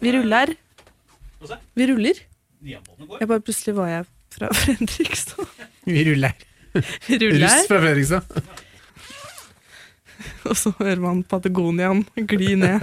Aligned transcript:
Vi 0.00 0.12
ruller. 0.14 0.54
Vi 1.74 1.86
ruller. 1.90 2.20
Jeg 2.68 3.28
bare 3.30 3.40
Plutselig 3.44 3.74
var 3.78 3.88
jeg 3.92 4.04
fra 4.34 4.48
Fredrikstad. 4.60 5.44
Vi 5.88 6.04
ruller. 6.10 6.32
Vi 7.08 7.18
ruller, 7.22 7.44
Russ 7.46 7.68
fra 7.70 7.78
Fredrikstad. 7.82 8.22
og 10.48 10.56
så 10.56 10.72
hører 10.78 11.00
man 11.02 11.22
Patagoniaen 11.28 12.04
gli 12.28 12.54
ned. 12.58 12.80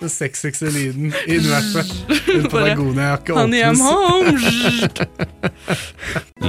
Den 0.00 0.10
sexyste 0.12 0.70
lyden 0.70 1.12
i 1.26 1.38
universet. 1.38 1.90
En 2.36 2.46
Patagonia-jakke 2.50 3.34
åpnes. 3.34 3.80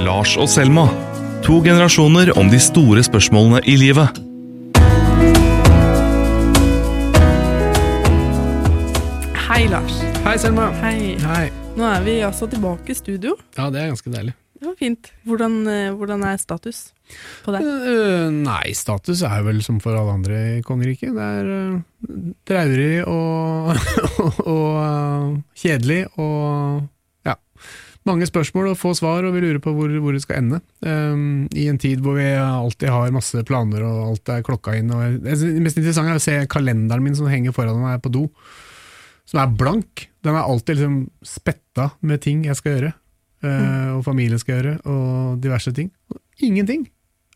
Lars 0.04 0.36
og 0.40 0.48
Selma. 0.50 0.86
To 1.44 1.58
generasjoner 1.64 2.32
om 2.40 2.48
de 2.52 2.60
store 2.62 3.02
spørsmålene 3.04 3.60
i 3.68 3.74
livet. 3.80 4.08
Hei, 9.64 9.70
Lars. 9.72 9.94
Hei, 10.26 10.34
Selma. 10.36 10.66
Hei. 10.82 11.14
Hei. 11.24 11.44
Nå 11.72 11.86
er 11.88 12.02
vi 12.04 12.18
altså 12.20 12.44
tilbake 12.52 12.92
i 12.92 12.96
studio. 12.98 13.30
Ja, 13.56 13.70
det 13.72 13.78
er 13.80 13.86
ganske 13.94 14.10
deilig. 14.12 14.34
Det 14.60 14.66
var 14.66 14.74
fint. 14.76 15.08
Hvordan, 15.24 15.54
eh, 15.72 15.94
hvordan 15.96 16.24
er 16.28 16.36
status 16.36 16.80
på 17.46 17.54
deg? 17.54 17.64
Øh, 17.64 18.26
nei, 18.44 18.74
status 18.76 19.22
er 19.24 19.40
vel 19.46 19.62
som 19.64 19.78
for 19.80 19.96
alle 19.96 20.18
andre 20.18 20.40
i 20.58 20.60
kongeriket. 20.66 21.14
Det 21.16 21.28
er 21.38 21.48
øh, 21.54 21.78
traurig 22.44 23.06
og, 23.08 23.72
og 24.52 24.68
øh, 24.82 25.30
kjedelig 25.56 26.02
og 26.12 26.84
ja. 27.24 27.38
Mange 28.04 28.28
spørsmål 28.28 28.74
og 28.74 28.76
få 28.82 28.92
svar, 28.92 29.24
og 29.24 29.32
vi 29.32 29.46
lurer 29.46 29.64
på 29.64 29.72
hvor, 29.72 29.96
hvor 29.96 30.12
det 30.12 30.26
skal 30.26 30.42
ende. 30.42 30.60
Um, 30.84 31.48
I 31.56 31.70
en 31.72 31.80
tid 31.80 32.04
hvor 32.04 32.20
vi 32.20 32.28
alltid 32.36 32.92
har 32.92 33.16
masse 33.16 33.46
planer 33.48 33.88
og 33.88 34.10
alt 34.10 34.28
er 34.28 34.44
klokka 34.44 34.76
inn. 34.76 34.92
Og 34.92 35.24
det 35.24 35.40
mest 35.64 35.80
interessante 35.80 36.12
er 36.12 36.20
å 36.20 36.26
se 36.28 36.36
kalenderen 36.52 37.08
min 37.08 37.16
som 37.16 37.32
henger 37.32 37.56
foran 37.56 37.80
meg 37.80 38.04
på 38.04 38.12
do, 38.12 38.26
som 39.28 39.40
er 39.42 39.56
blank. 39.58 40.08
Den 40.24 40.36
er 40.36 40.44
alltid 40.44 40.78
liksom 40.78 40.98
spetta 41.26 41.90
med 42.00 42.22
ting 42.24 42.44
jeg 42.48 42.58
skal 42.58 42.76
gjøre, 42.76 42.92
øh, 43.44 43.90
og 43.98 44.04
familie 44.06 44.40
skal 44.40 44.58
gjøre, 44.58 44.78
og 44.88 45.42
diverse 45.44 45.72
ting. 45.76 45.90
Ingenting. 46.42 46.88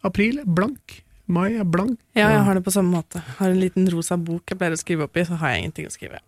April 0.06 0.42
er 0.42 0.48
blank. 0.48 1.00
Mai 1.28 1.58
er 1.60 1.66
blank. 1.68 1.98
Ja, 2.16 2.30
jeg 2.32 2.44
har 2.46 2.56
det 2.56 2.64
på 2.64 2.72
samme 2.72 2.94
måte. 2.94 3.20
Har 3.36 3.52
en 3.52 3.60
liten 3.60 3.88
rosa 3.92 4.16
bok 4.16 4.48
jeg 4.48 4.58
pleier 4.60 4.76
å 4.76 4.80
skrive 4.80 5.04
opp 5.04 5.18
i, 5.18 5.26
så 5.28 5.36
har 5.40 5.52
jeg 5.52 5.64
ingenting 5.64 5.88
å 5.88 5.92
skrive. 5.92 6.22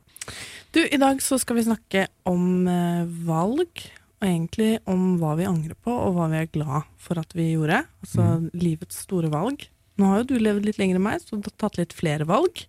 Du, 0.76 0.82
i 0.84 1.00
dag 1.00 1.22
så 1.24 1.38
skal 1.40 1.56
vi 1.56 1.66
snakke 1.66 2.04
om 2.28 2.68
eh, 2.68 3.08
valg, 3.26 3.84
og 4.20 4.26
egentlig 4.28 4.74
om 4.90 5.14
hva 5.20 5.32
vi 5.38 5.48
angrer 5.48 5.78
på, 5.80 5.90
og 5.90 6.18
hva 6.18 6.28
vi 6.30 6.42
er 6.42 6.50
glad 6.52 6.88
for 7.00 7.20
at 7.22 7.32
vi 7.34 7.54
gjorde. 7.54 7.80
Altså 8.04 8.26
livets 8.52 9.00
store 9.06 9.32
valg. 9.32 9.64
Nå 9.96 10.10
har 10.10 10.20
jo 10.20 10.28
du 10.30 10.36
levd 10.40 10.68
litt 10.68 10.80
lenger 10.80 11.00
enn 11.00 11.06
meg, 11.08 11.24
så 11.24 11.40
du 11.40 11.48
har 11.48 11.56
tatt 11.64 11.80
litt 11.80 11.96
flere 11.96 12.28
valg. 12.28 12.62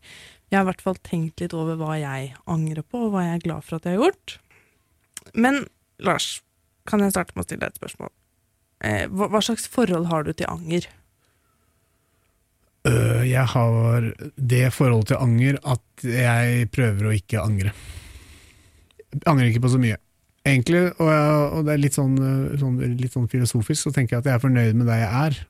Jeg 0.52 0.59
har 0.59 0.66
i 0.66 0.71
hvert 0.73 0.83
fall 0.83 0.97
tenkt 1.07 1.39
litt 1.39 1.53
over 1.55 1.77
hva 1.80 1.95
jeg 1.95 2.33
angrer 2.52 2.83
på, 2.83 3.05
og 3.05 3.13
hva 3.13 3.23
jeg 3.23 3.38
er 3.38 3.45
glad 3.45 3.63
for 3.63 3.77
at 3.77 3.85
jeg 3.88 3.95
har 3.95 4.09
gjort. 4.09 4.33
Men 5.31 5.61
Lars, 6.03 6.41
kan 6.89 7.03
jeg 7.03 7.13
starte 7.13 7.38
med 7.38 7.45
å 7.45 7.47
stille 7.47 7.63
deg 7.63 7.71
et 7.71 7.80
spørsmål? 7.80 8.11
Eh, 8.83 9.05
hva, 9.08 9.30
hva 9.31 9.41
slags 9.45 9.69
forhold 9.71 10.09
har 10.11 10.25
du 10.27 10.33
til 10.33 10.49
anger? 10.52 10.89
Øh, 12.89 13.23
jeg 13.30 13.45
har 13.53 14.08
det 14.35 14.63
forholdet 14.73 15.13
til 15.13 15.21
anger 15.21 15.59
at 15.69 16.05
jeg 16.08 16.69
prøver 16.73 17.08
å 17.08 17.13
ikke 17.13 17.43
angre. 17.43 17.73
Jeg 19.11 19.27
angrer 19.30 19.52
ikke 19.52 19.63
på 19.67 19.71
så 19.75 19.81
mye. 19.81 19.99
Egentlig, 20.41 20.88
og, 20.97 21.05
jeg, 21.05 21.33
og 21.53 21.67
det 21.67 21.73
er 21.73 21.81
litt 21.83 21.97
sånn, 21.97 22.15
øh, 22.17 22.53
sånn, 22.58 22.80
litt 22.97 23.13
sånn 23.13 23.30
filosofisk, 23.30 23.86
så 23.86 23.93
tenker 23.93 24.17
jeg 24.17 24.23
at 24.23 24.31
jeg 24.31 24.39
er 24.39 24.43
fornøyd 24.47 24.80
med 24.80 24.89
der 24.89 25.03
jeg 25.03 25.11
er. 25.27 25.41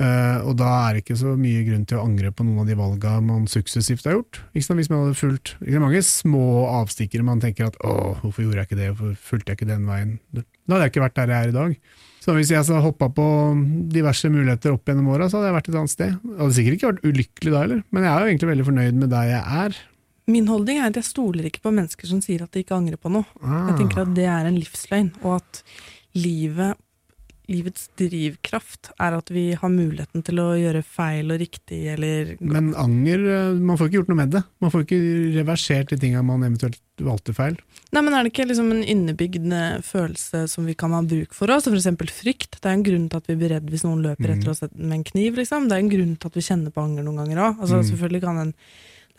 Øh, 0.00 0.38
og 0.48 0.54
da 0.56 0.68
er 0.86 0.94
det 0.94 1.02
ikke 1.02 1.18
så 1.20 1.34
mye 1.36 1.64
grunn 1.66 1.82
til 1.88 1.98
å 1.98 2.04
angre 2.06 2.30
på 2.32 2.46
noen 2.46 2.62
av 2.62 2.70
de 2.70 2.76
valga 2.78 3.16
man 3.24 3.44
suksessivt 3.50 4.06
har 4.08 4.16
gjort. 4.16 4.40
Ikke 4.54 4.64
sant, 4.64 4.80
hvis 4.80 4.88
man 4.92 5.02
hadde 5.04 5.18
fulgt 5.18 5.56
Det 5.60 5.74
er 5.76 5.84
mange 5.84 6.00
små 6.06 6.46
avstikkere 6.80 7.26
man 7.26 7.42
tenker 7.42 7.68
at 7.68 7.76
'å, 7.76 8.16
hvorfor 8.22 8.46
gjorde 8.46 8.62
jeg 8.62 8.70
ikke 8.70 8.80
det', 8.80 8.94
hvorfor 8.96 9.16
fulgte 9.20 9.52
jeg 9.52 9.60
ikke 9.60 9.72
den 9.72 9.84
veien'? 9.84 10.18
Da 10.32 10.42
hadde 10.72 10.86
jeg 10.86 10.92
ikke 10.92 11.04
vært 11.04 11.18
der 11.20 11.28
jeg 11.28 11.44
er 11.44 11.48
i 11.48 11.58
dag. 11.58 11.76
Så 12.22 12.32
hvis 12.36 12.50
jeg 12.54 12.62
hadde 12.62 12.80
hoppa 12.84 13.08
på 13.10 13.26
diverse 13.90 14.28
muligheter 14.30 14.72
opp 14.72 14.86
gjennom 14.86 15.08
åra, 15.10 15.26
så 15.28 15.40
hadde 15.40 15.48
jeg 15.50 15.56
vært 15.58 15.68
et 15.68 15.78
annet 15.80 15.90
sted. 15.90 16.12
Jeg 16.22 16.38
hadde 16.38 16.54
sikkert 16.54 16.76
ikke 16.76 16.90
vært 16.92 17.08
ulykkelig 17.08 17.52
da 17.52 17.62
heller, 17.64 17.80
men 17.90 18.04
jeg 18.06 18.12
er 18.12 18.20
jo 18.20 18.30
egentlig 18.30 18.50
veldig 18.52 18.66
fornøyd 18.68 19.00
med 19.00 19.10
der 19.10 19.26
jeg 19.32 19.42
er. 19.64 19.80
Min 20.30 20.46
holdning 20.46 20.78
er 20.78 20.92
at 20.92 21.00
jeg 21.00 21.08
stoler 21.08 21.48
ikke 21.48 21.64
på 21.64 21.72
mennesker 21.74 22.06
som 22.06 22.20
sier 22.22 22.44
at 22.44 22.54
de 22.54 22.62
ikke 22.62 22.76
angrer 22.78 23.00
på 23.00 23.10
noe. 23.10 23.26
Jeg 23.42 23.74
tenker 23.80 24.04
at 24.04 24.14
det 24.14 24.28
er 24.30 24.46
en 24.46 24.54
livsløgn, 24.54 25.10
og 25.24 25.40
at 25.40 25.62
livet, 26.14 26.78
livets 27.52 27.88
drivkraft 28.00 28.90
er 28.98 29.16
at 29.18 29.28
vi 29.32 29.52
har 29.58 29.70
muligheten 29.72 30.24
til 30.26 30.40
å 30.42 30.48
gjøre 30.58 30.82
feil 30.84 31.30
og 31.34 31.40
riktig, 31.42 31.82
eller 31.94 32.32
Men 32.40 32.72
anger, 32.80 33.26
eh, 33.28 33.52
man 33.60 33.76
får 33.78 33.90
ikke 33.90 34.00
gjort 34.00 34.12
noe 34.12 34.20
med 34.22 34.30
det. 34.34 34.42
Man 34.64 34.72
får 34.72 34.86
ikke 34.86 35.00
reversert 35.38 35.92
de 35.92 35.98
tinga 36.02 36.22
man 36.24 36.42
eventuelt 36.48 36.80
valgte 37.02 37.34
feil. 37.34 37.56
Nei, 37.92 38.00
men 38.04 38.14
er 38.14 38.24
det 38.24 38.32
ikke 38.32 38.46
liksom 38.48 38.70
en 38.72 38.84
innebygd 38.84 39.48
følelse 39.84 40.46
som 40.48 40.64
vi 40.68 40.74
kan 40.78 40.92
ha 40.96 41.02
bruk 41.02 41.34
for 41.36 41.50
oss? 41.52 41.66
Eksempel 41.68 42.08
frykt. 42.12 42.60
Det 42.60 42.68
er 42.70 42.76
en 42.76 42.84
grunn 42.86 43.08
til 43.10 43.16
at 43.22 43.26
vi 43.28 43.36
blir 43.40 43.52
redd 43.56 43.68
hvis 43.72 43.84
noen 43.84 44.02
løper 44.04 44.28
Mm. 44.28 44.38
etter 44.38 44.50
oss 44.50 44.62
med 44.74 44.92
en 44.98 45.04
kniv, 45.04 45.34
liksom. 45.36 45.68
Det 45.68 45.76
er 45.76 45.82
en 45.84 45.90
grunn 45.90 46.16
til 46.18 46.26
at 46.28 46.34
vi 46.34 46.40
kjenner 46.40 46.72
på 46.72 46.82
anger 46.84 47.02
noen 47.04 47.16
ganger 47.22 47.36
òg. 47.36 47.60
Altså, 47.60 47.82
Mm. 47.82 47.90
Selvfølgelig 47.90 48.20
kan 48.22 48.36
den, 48.36 48.54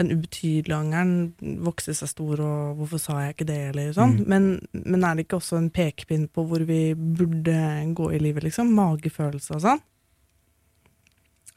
den 0.01 0.09
ubetydelige 0.15 0.77
angeren 0.77 1.57
vokse 1.65 1.93
seg 1.93 2.09
stor, 2.09 2.41
og 2.41 2.79
hvorfor 2.79 3.01
sa 3.01 3.19
jeg 3.21 3.35
ikke 3.35 3.49
det, 3.49 3.59
eller 3.71 3.91
sånn. 3.93 4.15
Mm. 4.19 4.29
Men, 4.31 4.47
men 4.73 5.05
er 5.05 5.17
det 5.19 5.27
ikke 5.27 5.37
også 5.37 5.59
en 5.59 5.69
pekepinn 5.73 6.27
på 6.33 6.45
hvor 6.49 6.63
vi 6.65 6.81
burde 6.97 7.57
gå 7.97 8.11
i 8.15 8.21
livet, 8.23 8.47
liksom? 8.47 8.71
Magefølelse 8.77 9.57
og 9.59 9.65
sånn? 9.67 9.83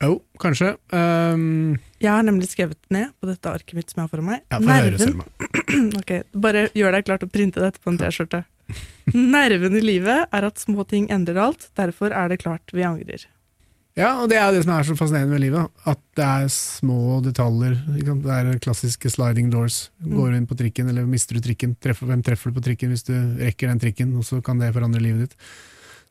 Jo, 0.05 0.19
kanskje. 0.43 0.75
Um, 0.93 1.79
Jeg 2.03 2.13
har 2.13 2.25
nemlig 2.27 2.51
skrevet 2.51 2.77
ned 2.93 3.15
på 3.17 3.31
dette 3.31 3.49
arket 3.49 3.79
mitt 3.79 3.89
som 3.89 4.03
jeg 4.03 4.05
har 4.05 4.13
foran 4.13 4.29
meg. 4.29 4.43
ja, 4.53 4.59
høre, 4.61 4.91
Nerven 4.91 5.01
Selma. 5.01 5.25
Ok, 6.03 6.13
Bare 6.37 6.67
gjør 6.77 6.93
deg 6.99 7.07
klar 7.09 7.23
til 7.23 7.31
å 7.31 7.33
printe 7.33 7.63
dette 7.65 7.81
på 7.81 7.93
en 7.93 7.97
T-skjorte. 8.01 8.43
Nerven 9.15 9.79
i 9.79 9.83
livet 9.85 10.29
er 10.35 10.47
at 10.49 10.61
små 10.61 10.85
ting 10.91 11.09
endrer 11.15 11.41
alt, 11.41 11.71
derfor 11.79 12.13
er 12.13 12.29
det 12.29 12.41
klart 12.43 12.75
vi 12.77 12.85
angrer. 12.85 13.25
Ja, 13.97 14.11
og 14.21 14.29
det 14.29 14.37
er 14.37 14.51
det 14.53 14.61
som 14.67 14.75
er 14.75 14.84
så 14.84 14.95
fascinerende 14.97 15.33
med 15.33 15.41
livet. 15.41 15.71
At 15.89 16.01
det 16.19 16.25
er 16.25 16.51
små 16.53 17.23
detaljer. 17.25 17.79
Det 17.97 18.34
er 18.34 18.59
klassiske 18.61 19.09
sliding 19.12 19.49
doors. 19.53 19.87
Går 20.05 20.34
du 20.34 20.37
inn 20.37 20.49
på 20.51 20.59
trikken, 20.59 20.91
eller 20.93 21.09
mister 21.09 21.39
du 21.39 21.41
trikken? 21.45 21.73
Treffer, 21.81 22.11
hvem 22.11 22.25
treffer 22.27 22.53
du 22.53 22.59
på 22.59 22.67
trikken 22.67 22.93
hvis 22.93 23.06
du 23.09 23.15
rekker 23.41 23.73
den 23.73 23.81
trikken? 23.81 24.12
Og 24.21 24.29
så 24.29 24.43
kan 24.45 24.61
det 24.61 24.75
forandre 24.77 25.01
livet 25.01 25.25
ditt. 25.25 25.49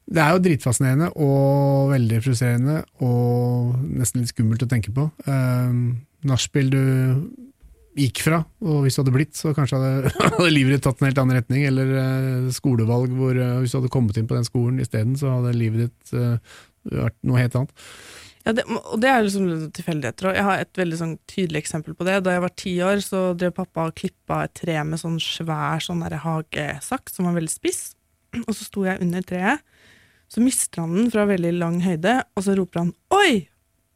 Det 0.06 0.22
er 0.22 0.34
jo 0.34 0.42
dritfascinerende 0.48 1.12
og 1.22 1.94
veldig 1.94 2.20
frustrerende 2.26 2.82
og 3.06 3.78
nesten 4.02 4.22
litt 4.22 4.34
skummelt 4.34 4.66
å 4.66 4.70
tenke 4.70 4.94
på. 4.94 5.08
Um, 5.30 6.06
Nachspiel 6.26 6.70
du 6.74 6.84
gikk 7.96 8.20
fra, 8.26 8.42
og 8.66 8.84
hvis 8.84 8.98
du 8.98 9.04
hadde 9.04 9.14
blitt, 9.16 9.38
så 9.38 9.54
kanskje 9.56 9.80
hadde, 9.80 10.12
hadde 10.36 10.52
livet 10.52 10.76
ditt 10.76 10.86
tatt 10.86 11.02
en 11.02 11.10
helt 11.10 11.22
annen 11.22 11.38
retning. 11.38 11.66
Eller 11.70 11.94
uh, 11.96 12.54
skolevalg 12.54 13.14
hvor 13.18 13.38
uh, 13.38 13.60
hvis 13.62 13.74
du 13.74 13.80
hadde 13.80 13.94
kommet 13.94 14.18
inn 14.18 14.30
på 14.30 14.38
den 14.38 14.48
skolen 14.48 14.82
isteden, 14.82 15.14
så 15.22 15.38
hadde 15.38 15.54
livet 15.58 15.88
ditt 15.88 16.18
eh, 16.18 16.58
vært 16.92 17.18
noe 17.26 17.42
helt 17.42 17.56
annet. 17.60 17.72
Ja, 18.46 18.54
det, 18.54 18.66
og 18.70 19.00
det 19.02 19.10
er 19.10 19.24
liksom 19.26 19.48
tilfeldigheter. 19.74 20.28
Og 20.30 20.36
jeg 20.38 20.46
har 20.46 20.62
et 20.62 20.78
veldig 20.78 20.98
sånn 21.00 21.16
tydelig 21.26 21.64
eksempel 21.64 21.96
på 21.98 22.06
det. 22.06 22.20
Da 22.26 22.36
jeg 22.36 22.44
var 22.44 22.54
ti 22.62 22.76
år, 22.86 23.02
så 23.02 23.22
drev 23.34 23.56
pappa 23.58 23.88
og 23.90 23.96
klippa 23.98 24.44
et 24.46 24.54
tre 24.60 24.76
med 24.86 25.02
sånn 25.02 25.18
svær 25.24 25.82
sånn 25.82 26.04
hagesaks 26.06 27.18
som 27.18 27.26
var 27.26 27.40
veldig 27.40 27.54
spiss. 27.54 27.96
Og 28.44 28.52
så 28.54 28.68
sto 28.68 28.86
jeg 28.86 29.02
under 29.02 29.26
treet. 29.26 29.66
Så 30.30 30.42
mister 30.46 30.84
han 30.84 30.94
den 30.94 31.12
fra 31.14 31.26
veldig 31.30 31.54
lang 31.58 31.82
høyde, 31.86 32.20
og 32.36 32.44
så 32.46 32.56
roper 32.58 32.80
han 32.84 32.94
'oi!' 33.14 33.48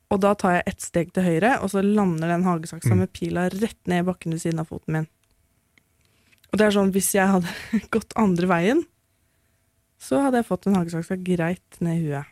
Og 0.10 0.20
da 0.22 0.34
tar 0.34 0.56
jeg 0.56 0.64
ett 0.66 0.82
steg 0.82 1.14
til 1.14 1.24
høyre, 1.24 1.60
og 1.62 1.70
så 1.70 1.84
lander 1.86 2.28
den 2.28 2.44
hagesaksa 2.44 2.90
Mm. 2.90 2.98
med 2.98 3.14
pila 3.14 3.50
rett 3.50 3.88
ned 3.88 4.00
i 4.02 4.08
bakken 4.12 4.32
ved 4.34 4.42
siden 4.42 4.60
av 4.60 4.68
foten 4.68 4.94
min. 4.94 5.08
Og 6.52 6.58
det 6.58 6.66
er 6.66 6.72
sånn, 6.72 6.92
hvis 6.92 7.14
jeg 7.14 7.28
hadde 7.30 7.48
gått 7.94 8.14
andre 8.16 8.48
veien, 8.48 8.84
så 10.00 10.24
hadde 10.24 10.38
jeg 10.42 10.48
fått 10.50 10.66
en 10.66 10.76
hagesaksa 10.80 11.18
greit 11.22 11.82
ned 11.82 11.98
i 12.02 12.06
huet. 12.08 12.26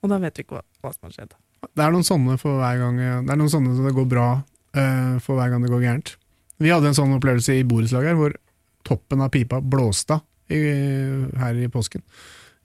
Og 0.00 0.12
da 0.12 0.18
vet 0.22 0.38
vi 0.38 0.46
ikke 0.46 0.58
hva, 0.58 0.64
hva 0.80 0.92
som 0.94 1.08
har 1.08 1.16
skjedd. 1.16 1.36
Det 1.76 1.84
er 1.84 1.92
noen 1.92 2.06
sånne 2.06 2.38
for 2.40 2.56
hver 2.56 2.78
gang 2.80 2.96
Det 2.96 3.34
er 3.34 3.36
noen 3.36 3.52
sånne 3.52 3.74
som 3.76 3.84
det 3.84 3.92
går 3.96 4.08
bra 4.08 4.28
uh, 4.40 5.16
for 5.20 5.36
hver 5.36 5.52
gang 5.52 5.64
det 5.64 5.72
går 5.72 5.84
gærent. 5.84 6.14
Vi 6.60 6.72
hadde 6.72 6.90
en 6.90 6.96
sånn 6.96 7.16
opplevelse 7.16 7.56
i 7.56 7.66
borettslaget 7.68 8.16
hvor 8.16 8.36
toppen 8.86 9.20
av 9.24 9.32
pipa 9.32 9.60
blåste 9.60 10.16
av 10.16 10.26
her 10.50 11.58
i 11.62 11.68
påsken. 11.70 12.02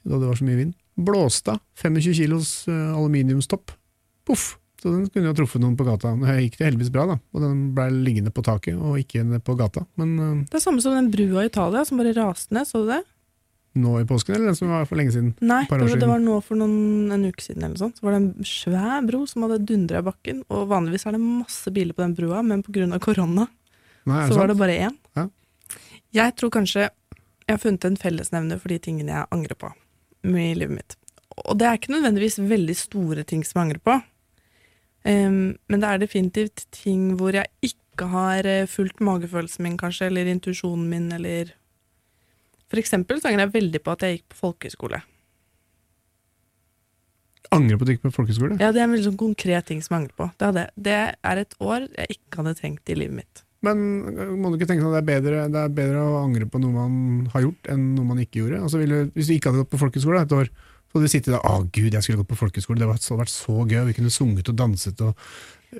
Da 0.05 0.17
det 0.17 0.29
var 0.29 0.37
så 0.39 0.45
mye 0.47 0.57
vind. 0.57 0.75
Blåste 0.95 1.53
av. 1.53 1.63
25 1.81 2.15
kilos 2.17 2.53
uh, 2.71 2.95
aluminiumstopp. 2.95 3.73
Poff! 4.25 4.55
Så 4.81 4.91
den 4.91 5.07
kunne 5.09 5.31
jo 5.31 5.37
truffet 5.39 5.63
noen 5.63 5.77
på 5.79 5.85
gata. 5.87 6.11
Det 6.19 6.35
gikk 6.43 6.59
det 6.59 6.67
heldigvis 6.67 6.91
bra, 6.93 7.07
da. 7.09 7.17
Og 7.33 7.41
den 7.41 7.61
ble 7.75 7.87
liggende 8.05 8.33
på 8.35 8.43
taket, 8.45 8.77
og 8.77 8.99
ikke 9.01 9.23
på 9.45 9.55
gata. 9.57 9.85
Men 9.99 10.15
uh, 10.19 10.43
Det 10.45 10.59
er 10.59 10.65
samme 10.65 10.83
som 10.83 10.95
den 10.97 11.11
brua 11.13 11.45
i 11.45 11.49
Italia 11.49 11.85
som 11.87 12.01
bare 12.01 12.15
raste 12.17 12.55
ned, 12.55 12.69
så 12.69 12.83
du 12.83 12.91
det? 12.93 13.01
Nå 13.75 13.93
i 14.01 14.07
påsken, 14.07 14.35
eller 14.35 14.51
den 14.51 14.57
som 14.57 14.71
var 14.71 14.87
for 14.89 14.99
lenge 14.99 15.13
siden? 15.15 15.33
Nei, 15.43 15.61
par 15.69 15.81
det 15.81 15.89
var, 15.89 16.01
det 16.01 16.09
var 16.09 16.23
nå 16.23 16.39
for 16.45 16.59
noen, 16.59 17.11
en 17.13 17.27
uke 17.27 17.43
siden 17.43 17.67
eller 17.67 17.79
sånt. 17.79 17.99
Så 17.99 18.07
var 18.07 18.15
det 18.15 18.21
en 18.21 18.47
svær 18.49 19.05
bro 19.07 19.21
som 19.29 19.45
hadde 19.45 19.61
dundra 19.67 20.01
i 20.01 20.07
bakken, 20.07 20.41
og 20.49 20.67
vanligvis 20.71 21.07
er 21.07 21.17
det 21.17 21.21
masse 21.23 21.73
biler 21.75 21.97
på 21.97 22.05
den 22.05 22.17
brua, 22.17 22.41
men 22.45 22.63
pga. 22.65 22.87
korona 23.03 23.47
Nei, 24.05 24.19
så 24.19 24.19
sant? 24.19 24.33
så 24.33 24.41
var 24.41 24.51
det 24.51 24.57
bare 24.59 24.79
én. 24.87 24.97
Ja. 25.17 25.27
Jeg 26.15 26.35
tror 26.39 26.53
kanskje 26.55 26.87
jeg 26.87 27.53
har 27.53 27.61
funnet 27.61 27.85
en 27.85 27.99
fellesnevner 27.99 28.61
for 28.61 28.73
de 28.73 28.81
tingene 28.81 29.13
jeg 29.13 29.31
angrer 29.35 29.57
på 29.59 29.69
i 30.25 30.51
livet 30.57 30.79
mitt. 30.79 30.99
Og 31.45 31.57
det 31.59 31.67
er 31.67 31.77
ikke 31.77 31.93
nødvendigvis 31.93 32.39
veldig 32.41 32.75
store 32.79 33.25
ting 33.27 33.43
som 33.45 33.61
jeg 33.61 33.69
angrer 33.69 33.87
på, 33.91 34.01
Um, 35.05 35.59
men 35.69 35.83
det 35.83 35.85
er 35.85 35.99
definitivt 36.01 36.63
ting 36.73 37.11
hvor 37.19 37.35
jeg 37.37 37.45
ikke 37.61 37.85
ikke 37.95 38.11
har 38.11 38.45
eh, 38.45 38.67
fulgt 38.67 38.99
magefølelsen 38.99 39.63
min, 39.63 39.77
kanskje, 39.79 40.09
eller 40.09 40.27
intuisjonen 40.27 40.89
min, 40.91 41.11
eller 41.15 41.53
For 42.75 42.83
eksempel 42.83 43.21
så 43.21 43.29
angrer 43.29 43.45
jeg 43.45 43.53
veldig 43.53 43.79
på 43.85 43.93
at 43.95 44.01
jeg 44.03 44.17
gikk 44.17 44.25
på 44.33 44.37
folkehøyskole. 44.41 44.97
Angrer 47.55 47.79
på 47.79 47.85
at 47.85 47.87
du 47.87 47.93
gikk 47.93 48.01
på 48.03 48.11
folkehøyskole? 48.17 48.57
Ja, 48.59 48.73
det 48.75 48.81
er 48.81 48.89
en 48.89 48.91
veldig 48.91 49.05
sånn 49.07 49.21
konkret 49.21 49.69
ting 49.69 49.79
som 49.85 49.95
jeg 49.95 50.01
angrer 50.01 50.17
på. 50.19 50.27
Det, 50.35 50.49
hadde, 50.49 50.65
det 50.75 50.97
er 51.15 51.41
et 51.45 51.55
år 51.63 51.85
jeg 51.85 52.17
ikke 52.17 52.41
hadde 52.41 52.55
trengt 52.59 52.91
i 52.91 52.97
livet 52.99 53.21
mitt. 53.21 53.43
Men 53.63 53.79
øh, 54.11 54.33
må 54.35 54.51
du 54.51 54.59
ikke 54.59 54.67
tenke 54.73 54.83
sånn 54.83 54.91
at 54.91 54.99
det 54.99 55.05
er, 55.05 55.23
bedre, 55.23 55.45
det 55.53 55.61
er 55.61 55.75
bedre 55.79 56.03
å 56.03 56.19
angre 56.19 56.49
på 56.51 56.59
noe 56.59 56.75
man 56.75 57.29
har 57.31 57.47
gjort, 57.47 57.71
enn 57.71 57.87
noe 57.95 58.09
man 58.11 58.19
ikke 58.25 58.41
gjorde? 58.41 58.59
Altså, 58.67 58.81
ville, 58.83 59.05
hvis 59.15 59.31
du 59.31 59.37
ikke 59.37 59.53
hadde 59.53 59.63
gått 59.63 59.71
på 59.71 59.79
folkehøyskole 59.85 60.25
et 60.27 60.35
år, 60.35 60.51
så 60.51 60.99
hadde 60.99 61.07
du 61.07 61.13
sittet 61.15 61.31
der 61.31 61.47
Å, 61.47 61.55
gud, 61.63 61.95
jeg 61.95 62.03
skulle 62.03 62.25
gått 62.25 62.33
på 62.33 62.41
folkehøyskole, 62.43 62.81
det 62.81 62.91
hadde 62.91 63.21
vært 63.23 63.37
så 63.37 63.55
gøy, 63.63 63.79
vi 63.87 63.95
kunne 64.01 64.13
sunget 64.19 64.51
og 64.51 64.59
danset 64.59 65.05
og 65.07 65.31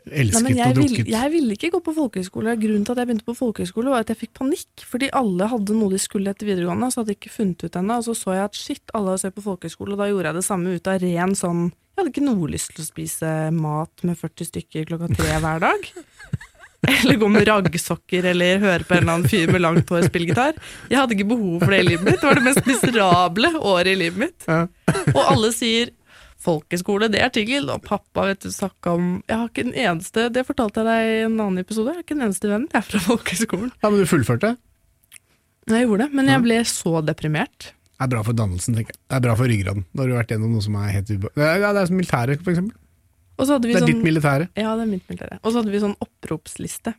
elsket 0.03 0.35
Nei, 0.35 0.43
men 0.45 0.57
jeg, 0.59 0.73
og 0.73 0.79
vil, 0.81 1.11
jeg 1.13 1.31
ville 1.33 1.55
ikke 1.57 1.71
gå 1.75 1.81
på 1.85 1.93
folkehøyskole. 1.95 2.55
Grunnen 2.61 2.85
til 2.87 2.95
at 2.95 3.01
jeg 3.01 3.09
begynte 3.09 3.27
på 3.27 3.37
folkehøyskole, 3.37 3.93
var 3.93 4.05
at 4.05 4.11
jeg 4.13 4.21
fikk 4.23 4.33
panikk. 4.41 4.85
Fordi 4.89 5.11
alle 5.21 5.49
hadde 5.51 5.77
noe 5.77 5.93
de 5.93 6.01
skulle 6.01 6.33
etter 6.33 6.49
videregående, 6.49 6.91
så 6.91 7.01
hadde 7.01 7.15
jeg 7.15 7.21
ikke 7.21 7.35
funnet 7.37 7.65
ut 7.65 7.79
ennå. 7.81 7.99
Og 8.01 8.07
så 8.09 8.17
så 8.19 8.35
jeg 8.37 8.49
at 8.49 8.59
shit, 8.59 8.83
alle 8.97 9.17
sett 9.21 9.37
på 9.37 9.45
folkehøyskole, 9.45 9.95
og 9.95 10.03
da 10.03 10.09
gjorde 10.11 10.31
jeg 10.31 10.39
det 10.39 10.47
samme 10.49 10.75
ut 10.75 10.91
av 10.91 11.01
ren 11.03 11.37
sånn 11.39 11.63
Jeg 11.69 12.01
hadde 12.01 12.11
ikke 12.11 12.25
noe 12.25 12.51
lyst 12.51 12.73
til 12.75 12.83
å 12.83 12.89
spise 12.89 13.31
mat 13.55 14.03
med 14.03 14.19
40 14.19 14.51
stykker 14.51 14.89
klokka 14.91 15.11
tre 15.15 15.39
hver 15.43 15.63
dag. 15.63 15.89
Eller 16.85 17.17
gå 17.17 17.27
med 17.31 17.47
raggsokker 17.47 18.27
eller 18.29 18.59
høre 18.61 18.85
på 18.85 18.93
en 18.93 18.99
eller 18.99 19.13
annen 19.15 19.29
fyr 19.29 19.49
med 19.49 19.63
langt 19.63 19.89
hår 19.89 20.05
spille 20.05 20.29
gitar. 20.29 20.57
Jeg 20.91 20.99
hadde 20.99 21.15
ikke 21.15 21.31
behov 21.31 21.63
for 21.63 21.73
det 21.73 21.79
i 21.81 21.87
livet 21.87 22.05
mitt. 22.05 22.19
Det 22.21 22.27
var 22.29 22.37
det 22.37 22.45
mest 22.45 22.67
miserable 22.69 23.51
året 23.57 23.89
i 23.89 23.95
livet 24.03 24.21
mitt. 24.21 24.45
Og 25.15 25.21
alle 25.23 25.49
sier 25.55 25.89
folkeskole, 26.45 27.09
det 27.11 27.21
er 27.25 27.31
tyggel. 27.33 27.67
Og 27.73 27.81
pappa 27.85 28.27
vet 28.29 28.45
du, 28.45 28.51
snakka 28.53 28.93
om 28.95 29.07
Jeg 29.27 29.35
har 29.41 29.49
ikke 29.49 29.65
en 29.67 29.73
eneste 29.85 30.27
Det 30.33 30.45
fortalte 30.47 30.83
jeg 30.83 30.87
deg 30.89 31.09
i 31.09 31.23
en 31.25 31.39
annen 31.39 31.61
episode. 31.63 31.91
Jeg 31.91 31.99
har 31.99 32.05
ikke 32.05 32.17
en 32.19 32.25
eneste 32.29 32.51
venn 32.51 32.67
jeg 32.71 32.79
er 32.81 32.87
fra 32.91 33.01
folkeskolen. 33.09 33.73
Ja, 33.81 33.89
men 33.91 33.99
du 34.01 34.09
fullførte? 34.09 34.55
Jeg 35.65 35.87
gjorde 35.87 36.05
det, 36.05 36.13
men 36.13 36.27
jeg 36.29 36.43
ble 36.45 36.59
så 36.69 36.99
deprimert. 37.01 37.71
Det 37.95 38.03
er 38.05 38.09
bra 38.11 38.21
for 38.27 38.37
dannelsen, 38.37 38.75
tenker 38.77 38.93
jeg. 38.93 38.99
Det 39.09 39.17
er 39.17 39.23
bra 39.23 39.35
for 39.39 39.49
ryggraden. 39.49 39.85
Da 39.95 40.03
har 40.03 40.09
du 40.11 40.15
vært 40.19 40.33
gjennom 40.35 40.51
noe 40.53 40.65
som 40.65 40.75
er 40.77 40.91
helt 40.93 41.13
er, 41.15 41.61
ja, 41.63 41.71
det 41.73 41.79
er 41.81 41.87
som 41.89 41.97
militæret, 41.97 42.43
for 42.43 42.51
eksempel. 42.53 42.75
Det 43.35 43.45
er 43.45 43.79
sånn 43.81 43.89
ditt 43.89 44.03
militære. 44.05 44.47
Ja, 44.59 44.75
det 44.77 44.83
er 44.85 44.91
mitt 44.91 45.07
militære. 45.09 45.39
Og 45.41 45.49
så 45.51 45.59
hadde 45.61 45.73
vi 45.73 45.81
sånn 45.83 45.97
oppropsliste. 46.05 46.95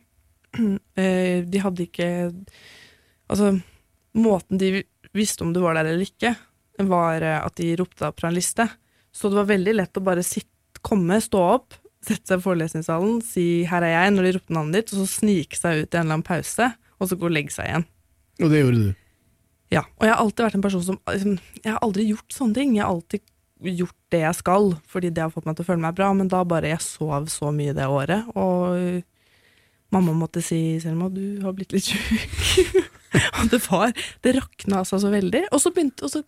Eh, 0.97 1.43
De 1.45 1.59
hadde 1.61 1.83
ikke 1.85 2.05
Altså, 3.29 3.49
måten 4.17 4.57
de 4.57 4.81
visste 5.13 5.43
om 5.45 5.51
du 5.53 5.59
var 5.61 5.75
der 5.77 5.89
eller 5.91 6.05
ikke, 6.07 6.31
var 6.87 7.21
eh, 7.21 7.39
at 7.43 7.55
de 7.59 7.67
ropte 7.77 8.07
opp 8.07 8.19
fra 8.21 8.31
en 8.31 8.37
liste. 8.37 8.65
Så 9.17 9.31
det 9.31 9.39
var 9.39 9.49
veldig 9.49 9.73
lett 9.79 9.97
å 9.97 10.05
bare 10.05 10.25
sitte, 10.25 10.81
komme, 10.85 11.17
stå 11.23 11.41
opp, 11.41 11.77
sette 12.05 12.29
seg 12.29 12.39
i 12.39 12.43
forelesningssalen, 12.43 13.17
si 13.25 13.65
'her 13.65 13.83
er 13.83 13.93
jeg' 13.95 14.13
når 14.13 14.27
de 14.27 14.33
ropte 14.35 14.53
navnet 14.53 14.77
ditt, 14.77 14.93
og 14.93 15.01
så 15.01 15.07
snike 15.17 15.57
seg 15.57 15.81
ut 15.81 15.93
i 15.93 15.97
en 15.97 16.05
eller 16.05 16.19
annen 16.19 16.27
pause, 16.27 16.67
og 16.99 17.09
så 17.09 17.17
gå 17.17 17.25
og 17.25 17.33
legge 17.33 17.55
seg 17.55 17.65
igjen. 17.65 17.85
Og 18.45 18.51
det 18.53 18.61
gjorde 18.61 18.83
du. 18.83 18.91
Ja, 19.73 19.81
og 19.97 20.05
jeg 20.05 20.13
har 20.13 20.21
alltid 20.21 20.45
vært 20.45 20.55
en 20.55 20.63
person 20.63 20.83
som 20.83 20.99
liksom, 21.09 21.39
Jeg 21.63 21.73
har 21.73 21.81
aldri 21.83 22.05
gjort 22.07 22.31
sånne 22.31 22.55
ting. 22.55 22.75
Jeg 22.77 22.85
har 22.85 22.93
alltid 22.93 23.21
gjort 23.59 23.97
det 24.13 24.21
jeg 24.21 24.37
skal, 24.37 24.69
fordi 24.87 25.09
det 25.09 25.23
har 25.25 25.33
fått 25.33 25.47
meg 25.49 25.57
til 25.57 25.65
å 25.65 25.69
føle 25.71 25.81
meg 25.81 25.97
bra, 25.97 26.13
men 26.13 26.29
da 26.31 26.43
bare 26.45 26.69
jeg 26.69 26.85
sov 26.85 27.27
så 27.33 27.51
mye 27.51 27.73
det 27.73 27.87
året, 27.89 28.29
og 28.37 29.01
mamma 29.91 30.13
måtte 30.13 30.43
si 30.43 30.79
Selma, 30.79 31.09
du 31.09 31.41
har 31.41 31.55
blitt 31.57 31.73
litt 31.73 31.89
sjuk. 31.89 32.77
og 33.39 33.49
det 33.49 33.59
var 33.65 33.93
Det 34.21 34.35
rakna 34.37 34.83
altså 34.83 34.99
så 35.01 35.09
veldig. 35.09 35.47
Og 35.51 35.63
så 35.63 35.71
begynte 35.73 36.05
og 36.05 36.13
så 36.13 36.23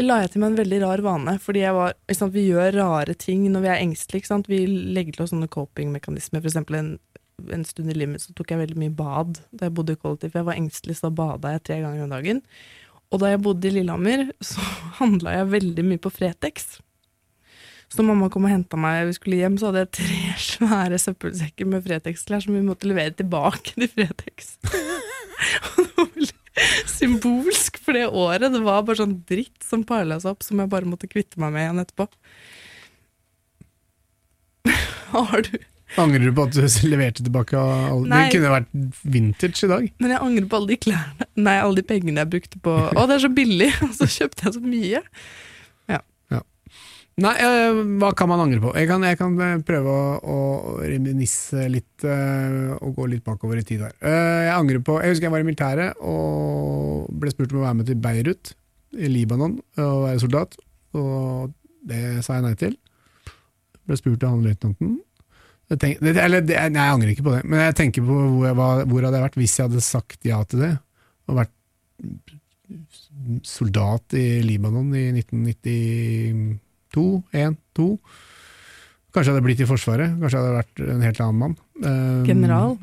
la 0.00 0.18
jeg 0.22 0.32
til 0.32 0.42
meg 0.42 0.52
en 0.52 0.60
veldig 0.62 0.80
rar 0.84 1.02
vane, 1.04 1.34
fordi 1.42 1.64
var, 1.76 1.96
sant, 2.16 2.34
vi 2.34 2.46
gjør 2.48 2.76
rare 2.78 3.16
ting 3.18 3.44
når 3.52 3.64
vi 3.64 3.70
er 3.72 3.80
engstelige. 3.82 4.38
Vi 4.48 4.60
legger 4.66 5.16
til 5.16 5.24
oss 5.24 5.32
sånne 5.34 5.50
coping-mekanismer. 5.52 6.40
For 6.40 6.50
eksempel 6.50 6.78
en, 6.78 6.92
en 7.52 7.66
stund 7.68 7.92
i 7.92 7.96
livet 7.96 8.24
så 8.24 8.32
tok 8.36 8.54
jeg 8.54 8.62
veldig 8.62 8.78
mye 8.80 8.94
bad 8.96 9.42
da 9.50 9.68
jeg 9.68 9.76
bodde 9.76 9.96
i 9.96 10.00
kollektiv. 10.00 10.36
Jeg 10.38 10.48
var 10.48 10.56
engstelig, 10.56 10.98
så 10.98 11.08
da 11.08 11.16
bada 11.22 11.52
jeg 11.56 11.66
tre 11.68 11.82
ganger 11.84 12.06
om 12.06 12.14
dagen. 12.14 12.40
Og 13.12 13.20
da 13.20 13.34
jeg 13.34 13.42
bodde 13.44 13.68
i 13.68 13.74
Lillehammer, 13.76 14.30
så 14.40 14.64
handla 15.02 15.36
jeg 15.36 15.52
veldig 15.58 15.86
mye 15.90 16.02
på 16.02 16.14
Fretex. 16.14 16.78
Så 17.92 18.00
når 18.00 18.08
mamma 18.08 18.30
kom 18.32 18.46
og 18.48 18.54
henta 18.54 18.78
meg, 18.80 19.04
vi 19.10 19.18
skulle 19.18 19.42
hjem, 19.42 19.58
så 19.60 19.68
hadde 19.68 19.82
jeg 19.84 19.94
tre 19.98 20.20
svære 20.52 21.00
søppelsekker 21.02 21.68
med 21.68 21.84
Fretex-klær 21.84 22.46
som 22.46 22.56
vi 22.56 22.64
måtte 22.64 22.88
levere 22.88 23.12
tilbake 23.18 23.76
til 23.76 23.90
Fretex. 23.92 24.54
Og 25.76 25.84
det 25.84 25.96
symbolsk 27.02 27.80
for 27.82 27.98
det 27.98 28.06
året. 28.08 28.48
Det 28.54 28.62
var 28.64 28.86
bare 28.86 29.02
sånn 29.02 29.18
dritt 29.28 29.66
som 29.66 29.84
parla 29.88 30.20
seg 30.22 30.36
opp, 30.36 30.46
som 30.46 30.62
jeg 30.62 30.70
bare 30.72 30.88
måtte 30.88 31.10
kvitte 31.10 31.42
meg 31.42 31.54
med 31.56 31.66
igjen 31.66 31.82
etterpå. 31.82 32.08
Har 35.12 35.44
du 35.48 35.58
Angrer 36.00 36.30
du 36.30 36.32
på 36.32 36.46
at 36.46 36.54
du 36.56 36.88
leverte 36.88 37.20
tilbake 37.20 37.58
alle 37.60 38.08
Nei. 38.08 38.20
Det 38.24 38.38
kunne 38.38 38.52
vært 38.54 38.70
vintage 39.04 39.66
i 39.66 39.68
dag. 39.68 39.88
Men 40.00 40.14
jeg 40.14 40.24
angrer 40.24 40.46
på 40.48 40.60
alle 40.60 40.70
de 40.72 40.78
klærne 40.86 41.26
Nei, 41.36 41.56
alle 41.60 41.80
de 41.80 41.84
pengene 41.84 42.22
jeg 42.22 42.32
brukte 42.32 42.60
på 42.64 42.76
Å, 42.88 43.06
det 43.08 43.18
er 43.18 43.24
så 43.26 43.32
billig! 43.32 43.68
Og 43.88 43.96
så 43.98 44.08
kjøpte 44.08 44.46
jeg 44.46 44.56
så 44.56 44.62
mye. 44.64 45.02
Nei, 47.20 47.32
eh, 47.44 47.76
hva 48.00 48.08
kan 48.16 48.30
man 48.30 48.40
angre 48.40 48.56
på? 48.62 48.70
Jeg 48.78 48.88
kan, 48.88 49.02
jeg 49.04 49.18
kan 49.20 49.34
eh, 49.44 49.58
prøve 49.68 49.92
å, 49.92 50.04
å 50.32 50.36
reminisse 50.80 51.66
litt 51.68 52.06
eh, 52.08 52.70
og 52.78 52.94
gå 52.96 53.08
litt 53.12 53.24
bakover 53.26 53.60
i 53.60 53.64
tid 53.68 53.82
her. 53.84 53.92
Jeg 54.00 54.54
angrer 54.54 54.80
på 54.86 54.96
Jeg 55.02 55.12
husker 55.12 55.28
jeg 55.28 55.34
var 55.34 55.44
i 55.44 55.48
militæret 55.48 56.00
og 56.00 57.10
ble 57.20 57.32
spurt 57.34 57.52
om 57.52 57.60
å 57.60 57.66
være 57.66 57.78
med 57.82 57.90
til 57.90 58.00
Beirut 58.00 58.54
i 58.96 59.10
Libanon 59.12 59.58
og 59.80 59.98
være 60.06 60.22
soldat, 60.24 60.56
og 60.96 61.52
det 61.88 62.00
sa 62.24 62.38
jeg 62.38 62.46
nei 62.46 62.54
til. 62.60 62.74
Ble 63.88 63.96
spurt 64.00 64.24
av 64.24 64.34
han 64.34 64.44
løytnanten. 64.48 64.96
Jeg 65.72 65.96
jeg 66.04 66.76
angrer 66.76 67.12
ikke 67.14 67.24
på 67.28 67.32
det, 67.36 67.44
men 67.48 67.62
jeg 67.66 67.76
tenker 67.78 68.04
på 68.04 68.12
hvor, 68.16 68.44
jeg, 68.48 68.56
var- 68.58 68.84
hvor 68.88 69.04
hadde 69.06 69.16
jeg 69.20 69.24
vært 69.28 69.38
hvis 69.40 69.54
jeg 69.58 69.68
hadde 69.68 69.84
sagt 69.84 70.28
ja 70.28 70.40
til 70.48 70.64
det, 70.64 70.72
og 71.28 71.38
vært 71.40 71.54
soldat 73.46 74.16
i 74.16 74.26
Libanon 74.44 74.92
i 74.96 75.06
1992 75.20 76.58
to, 76.94 77.06
en, 77.36 77.56
to. 77.76 77.96
Kanskje 79.12 79.28
jeg 79.28 79.36
hadde 79.36 79.44
blitt 79.44 79.60
i 79.60 79.68
Forsvaret, 79.68 80.14
kanskje 80.20 80.38
jeg 80.38 80.44
hadde 80.46 80.56
vært 80.56 80.82
en 80.94 81.02
helt 81.04 81.18
annen 81.20 81.40
mann. 81.42 81.56
Um, 81.84 82.22
General? 82.24 82.74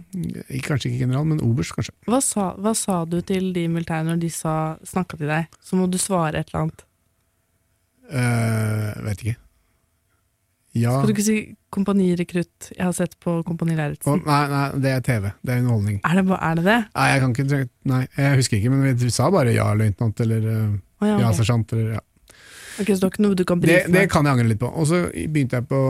Kanskje 0.67 0.91
ikke 0.91 1.01
general, 1.07 1.25
men 1.25 1.41
oberst, 1.41 1.73
kanskje. 1.73 1.95
Hva 2.05 2.19
sa, 2.21 2.51
hva 2.61 2.75
sa 2.77 2.99
du 3.09 3.17
til 3.25 3.49
de 3.55 3.63
militære 3.71 4.05
når 4.11 4.21
de 4.21 4.29
sa, 4.33 4.53
snakka 4.85 5.17
til 5.17 5.31
deg? 5.31 5.47
Så 5.65 5.79
må 5.79 5.87
du 5.89 5.97
svare 6.01 6.43
et 6.43 6.51
eller 6.51 6.67
annet. 6.67 6.85
Uh, 8.09 9.05
vet 9.07 9.23
ikke. 9.25 9.39
Ja 10.77 10.99
Skal 10.99 11.09
du 11.09 11.15
ikke 11.15 11.25
si 11.25 11.37
kompanirekrutt? 11.73 12.69
Jeg 12.75 12.83
har 12.85 12.93
sett 12.93 13.15
på 13.23 13.39
Kompani 13.45 13.73
Å, 13.73 13.87
Oh, 14.05 14.19
Nei, 14.21 14.41
nei, 14.51 14.65
det 14.83 14.91
er 14.93 15.01
TV. 15.05 15.31
Det 15.41 15.53
er 15.55 15.63
underholdning. 15.63 15.97
Er, 16.05 16.19
det, 16.21 16.37
er 16.37 16.59
det 16.59 16.65
det? 16.67 16.77
Nei, 16.93 17.07
jeg 17.09 17.23
kan 17.23 17.33
ikke 17.33 17.61
Nei, 17.89 18.01
jeg 18.17 18.39
husker 18.43 18.59
ikke, 18.59 18.73
men 18.75 18.99
vi 19.01 19.09
sa 19.13 19.31
bare 19.33 19.55
ja, 19.55 19.65
løytnant, 19.73 20.21
eller 20.25 20.45
Å, 20.45 21.07
ja, 21.09 21.15
ja, 21.15 21.31
ok. 21.31 21.39
sersjant, 21.41 21.73
eller 21.73 21.97
ja. 21.97 22.03
Ok, 22.79 22.93
så 22.95 23.09
det 23.09 23.23
noe 23.23 23.35
du 23.35 23.43
kan 23.47 23.59
Det, 23.61 23.81
det 23.91 24.05
kan 24.11 24.27
jeg 24.27 24.37
angre 24.37 24.47
litt 24.47 24.61
på. 24.61 24.69
Og 24.71 24.87
så 24.87 25.03
begynte 25.11 25.59
jeg 25.59 25.67
på 25.69 25.81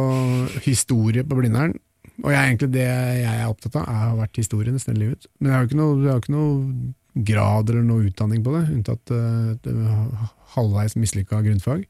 historie 0.66 1.26
på 1.28 1.38
Blindern. 1.38 1.76
Og 2.20 2.34
jeg, 2.34 2.40
egentlig 2.40 2.72
det 2.74 2.86
jeg 2.86 3.32
er 3.32 3.48
opptatt 3.48 3.78
av, 3.80 3.86
jeg 3.88 4.04
har 4.04 4.18
vært 4.20 4.40
historie 4.42 4.74
nesten 4.76 4.96
hele 4.96 5.06
livet. 5.08 5.30
Men 5.40 5.52
jeg 5.52 5.56
har 5.56 5.64
jo 5.64 5.70
ikke 5.70 5.80
noe, 5.80 6.16
ikke 6.20 6.36
noe 6.36 7.24
grad 7.30 7.72
eller 7.72 7.86
noe 7.86 8.10
utdanning 8.10 8.44
på 8.46 8.54
det, 8.56 8.64
unntatt 8.76 9.14
uh, 9.14 10.28
halvveis 10.56 10.98
mislykka 11.00 11.42
grunnfag. 11.46 11.86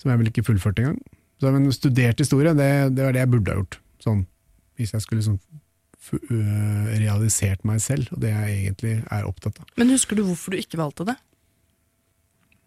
Som 0.00 0.12
jeg 0.12 0.22
vel 0.22 0.30
ikke 0.30 0.46
fullførte 0.46 0.84
engang. 0.84 1.00
Så, 1.40 1.50
men 1.52 1.68
studert 1.74 2.20
historie, 2.22 2.54
det, 2.56 2.70
det 2.96 3.04
var 3.04 3.16
det 3.16 3.24
jeg 3.24 3.32
burde 3.32 3.52
ha 3.52 3.60
gjort. 3.60 3.78
Sånn, 4.04 4.22
hvis 4.78 4.94
jeg 4.94 5.04
skulle 5.04 5.24
øh, 5.26 6.86
realisert 7.00 7.64
meg 7.68 7.82
selv, 7.84 8.12
og 8.14 8.22
det 8.22 8.32
jeg 8.32 8.56
egentlig 8.60 8.94
er 9.02 9.28
opptatt 9.28 9.60
av. 9.60 9.68
Men 9.80 9.92
husker 9.92 10.16
du 10.16 10.24
hvorfor 10.28 10.54
du 10.54 10.60
ikke 10.62 10.80
valgte 10.80 11.08
det? 11.08 11.16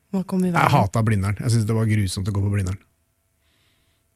Jeg 0.09 0.73
hata 0.73 1.03
Blindern. 1.05 1.37
Jeg 1.37 1.53
syntes 1.53 1.67
det 1.69 1.75
var 1.77 1.89
grusomt 1.89 2.29
å 2.29 2.33
gå 2.33 2.41
på 2.41 2.53
Blindern. 2.53 2.79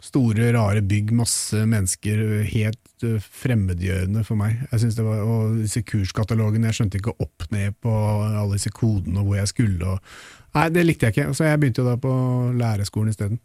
Store, 0.03 0.49
rare 0.51 0.81
bygg, 0.83 1.13
masse 1.15 1.61
mennesker, 1.69 2.23
helt 2.49 3.05
øh, 3.07 3.21
fremmedgjørende 3.23 4.23
for 4.27 4.39
meg. 4.39 4.57
Jeg 4.71 4.81
synes 4.81 4.97
det 4.97 5.05
var, 5.05 5.21
Og 5.23 5.61
disse 5.61 5.83
kurskatalogene, 5.87 6.67
jeg 6.67 6.79
skjønte 6.79 6.99
ikke 6.99 7.13
opp 7.23 7.45
ned 7.53 7.77
på 7.79 7.93
alle 7.93 8.57
disse 8.57 8.73
kodene 8.73 9.21
og 9.21 9.29
hvor 9.29 9.39
jeg 9.39 9.53
skulle. 9.53 9.93
Og, 9.93 10.17
nei, 10.57 10.65
det 10.75 10.83
likte 10.87 11.07
jeg 11.07 11.15
ikke, 11.15 11.29
så 11.37 11.47
jeg 11.47 11.61
begynte 11.61 11.85
jo 11.85 11.87
da 11.87 11.95
på 12.01 12.15
lærerskolen 12.59 13.13
isteden. 13.13 13.39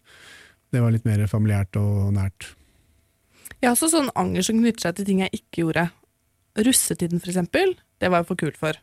Det 0.73 0.83
var 0.83 0.93
litt 0.93 1.07
mer 1.07 1.23
familiært 1.31 1.79
og 1.81 2.11
nært. 2.17 2.51
Jeg 3.61 3.69
har 3.69 3.77
også 3.77 3.93
sånn 3.93 4.11
anger 4.19 4.49
som 4.49 4.59
knytter 4.59 4.89
seg 4.89 4.99
til 4.99 5.09
ting 5.09 5.23
jeg 5.23 5.43
ikke 5.43 5.63
gjorde. 5.63 5.89
Russetiden, 6.59 7.23
for 7.23 7.31
eksempel, 7.31 7.77
det 8.03 8.11
var 8.11 8.25
jeg 8.25 8.33
for 8.33 8.41
kul 8.41 8.57
for. 8.59 8.81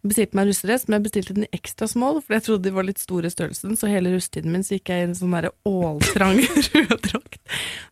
Bestilte 0.00 0.36
meg 0.38 0.48
russedress, 0.48 0.86
men 0.86 0.96
jeg 0.96 1.04
bestilte 1.04 1.34
den 1.36 1.44
i 1.44 1.50
ekstra 1.58 1.84
small, 1.90 2.22
for 2.24 2.32
jeg 2.32 2.46
trodde 2.46 2.64
de 2.64 2.72
var 2.72 2.86
litt 2.88 3.02
store 3.02 3.28
i 3.28 3.32
størrelsen, 3.34 3.74
så 3.76 3.90
hele 3.90 4.14
russetiden 4.14 4.54
min 4.54 4.64
så 4.64 4.78
gikk 4.78 4.88
jeg 4.88 5.02
i 5.02 5.08
en 5.10 5.16
sånn 5.18 5.34
åltrang 5.68 6.40
rød 6.78 6.94
drakt. 7.04 7.40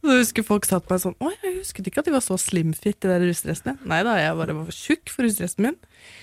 Så 0.00 0.14
jeg 0.14 0.22
husker 0.22 0.46
folk 0.48 0.68
satt 0.68 0.88
meg 0.88 1.02
sånn 1.02 1.18
Å, 1.20 1.34
jeg 1.42 1.58
husket 1.58 1.90
ikke 1.90 2.00
at 2.00 2.08
de 2.08 2.14
var 2.14 2.24
så 2.24 2.38
slimfit, 2.40 2.96
de 3.02 3.10
der 3.10 3.26
russedressene. 3.26 3.76
Nei 3.88 4.00
da, 4.08 4.16
jeg 4.22 4.38
bare 4.40 4.56
var 4.56 4.70
for 4.70 4.78
tjukk 4.86 5.12
for 5.12 5.28
russedressen 5.28 5.68
min. 5.68 5.78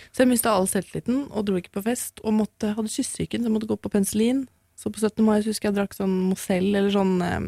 Så 0.10 0.24
jeg 0.24 0.32
mista 0.32 0.56
all 0.56 0.66
selvtilliten 0.72 1.28
og 1.30 1.46
dro 1.46 1.62
ikke 1.62 1.78
på 1.78 1.86
fest, 1.86 2.24
og 2.26 2.34
måtte, 2.40 2.74
hadde 2.74 2.90
kyssesyken, 2.90 3.46
så 3.46 3.52
jeg 3.52 3.58
måtte 3.60 3.70
gå 3.70 3.78
på 3.78 3.94
penicillin. 3.94 4.46
Så 4.80 4.90
på 4.90 5.04
17. 5.04 5.22
mai 5.22 5.38
så 5.38 5.52
husker 5.52 5.70
jeg 5.70 5.76
jeg 5.76 5.80
drakk 5.84 5.96
sånn 5.96 6.18
Mozell 6.32 6.74
eller 6.74 6.92
sånn 6.92 7.16
eh, 7.24 7.40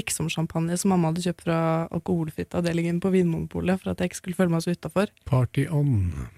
liksom-champagne 0.00 0.80
som 0.80 0.94
mamma 0.94 1.10
hadde 1.10 1.28
kjøpt 1.28 1.44
fra 1.44 1.60
alkoholfritt 1.92 2.56
avdelingen 2.56 3.00
på 3.02 3.12
Vinmonopolet 3.14 3.82
for 3.82 3.92
at 3.92 4.00
jeg 4.00 4.10
ikke 4.10 4.22
skulle 4.24 4.38
føle 4.40 4.54
meg 4.54 4.64
så 4.64 4.74
utafor. 4.74 5.12
Party 5.28 5.68
on. 5.68 6.30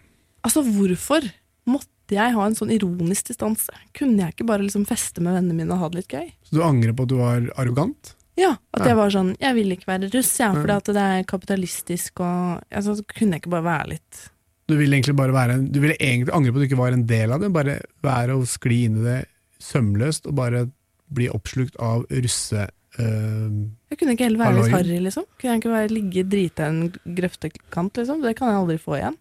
Altså, 0.45 0.63
hvorfor 0.67 1.27
måtte 1.71 2.17
jeg 2.17 2.35
ha 2.35 2.47
en 2.47 2.57
sånn 2.59 2.73
ironisk 2.75 3.29
distanse? 3.31 3.71
Kunne 3.97 4.19
jeg 4.25 4.35
ikke 4.35 4.47
bare 4.49 4.65
liksom 4.67 4.85
feste 4.89 5.23
med 5.23 5.37
vennene 5.39 5.55
mine 5.63 5.73
og 5.77 5.79
ha 5.85 5.89
det 5.93 6.03
litt 6.03 6.13
gøy? 6.17 6.33
Så 6.49 6.57
du 6.59 6.63
angrer 6.67 6.93
på 6.99 7.07
at 7.07 7.13
du 7.13 7.17
var 7.21 7.47
arrogant? 7.63 8.15
Ja, 8.37 8.55
at 8.73 8.81
Ja. 8.81 8.87
jeg 8.89 8.97
var 8.97 9.11
sånn 9.13 9.37
Jeg 9.39 9.55
vil 9.55 9.73
ikke 9.77 9.87
være 9.91 10.09
russ, 10.15 10.31
jeg, 10.41 10.49
Ja. 10.49 10.55
fordi 10.57 10.73
at 10.77 10.85
det 10.85 10.97
er 10.97 11.25
kapitalistisk 11.29 12.21
og 12.21 12.63
altså, 12.73 12.97
så 12.97 13.05
Kunne 13.07 13.33
jeg 13.37 13.43
ikke 13.43 13.51
bare 13.51 13.65
være 13.69 13.89
litt 13.91 14.21
Du 14.69 14.77
ville 14.79 14.97
egentlig 14.97 15.17
bare 15.17 15.33
være 15.37 15.53
en, 15.59 15.67
Du 15.71 15.81
ville 15.81 15.97
egentlig 16.01 16.33
angre 16.33 16.51
på 16.53 16.57
at 16.57 16.63
du 16.63 16.69
ikke 16.75 16.79
var 16.81 16.93
en 16.97 17.07
del 17.07 17.31
av 17.33 17.41
det, 17.41 17.53
bare 17.53 17.81
være 18.03 18.31
og 18.39 18.47
skli 18.49 18.85
inn 18.87 18.97
i 18.97 19.05
det 19.05 19.27
sømløst 19.61 20.27
og 20.27 20.35
bare 20.35 20.71
bli 21.13 21.29
oppslukt 21.29 21.77
av 21.79 22.07
russe... 22.11 22.69
øh, 22.99 23.69
Jeg 23.93 23.99
kunne 23.99 24.13
ikke 24.17 24.25
heller 24.25 24.39
være 24.41 24.63
litt 24.63 24.73
harry, 24.73 24.99
liksom. 24.99 25.25
Kunne 25.39 25.53
jeg 25.53 25.61
ikke 25.61 25.75
bare 25.75 25.93
ligge 25.93 26.25
drita 26.29 26.65
i 26.65 26.69
en 26.73 26.93
grøftekant, 27.15 27.93
liksom. 28.01 28.23
Det 28.25 28.35
kan 28.39 28.49
jeg 28.49 28.57
aldri 28.63 28.79
få 28.81 28.97
igjen. 28.97 29.17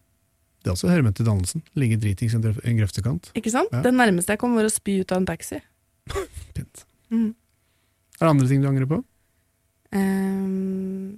Det 0.62 0.70
er 0.70 0.76
også 0.76 0.92
hører 0.92 1.06
med 1.08 1.16
til 1.18 1.26
dannelsen. 1.26 1.64
Ligge 1.80 1.98
dritings 1.98 2.36
i 2.38 2.40
en 2.40 2.78
grøftekant. 2.78 3.32
Ikke 3.38 3.54
sant? 3.54 3.72
Ja. 3.74 3.82
Det 3.82 3.94
nærmeste 3.96 4.36
jeg 4.36 4.42
kom, 4.42 4.54
var 4.54 4.68
å 4.68 4.74
spy 4.74 5.00
ut 5.02 5.14
av 5.14 5.24
en 5.24 5.30
taxi. 5.30 5.58
Pint. 6.56 6.84
Mm. 7.10 7.32
Er 8.20 8.28
det 8.28 8.30
andre 8.30 8.50
ting 8.50 8.62
du 8.62 8.68
angrer 8.70 8.90
på? 8.90 9.00
Um, 9.92 11.18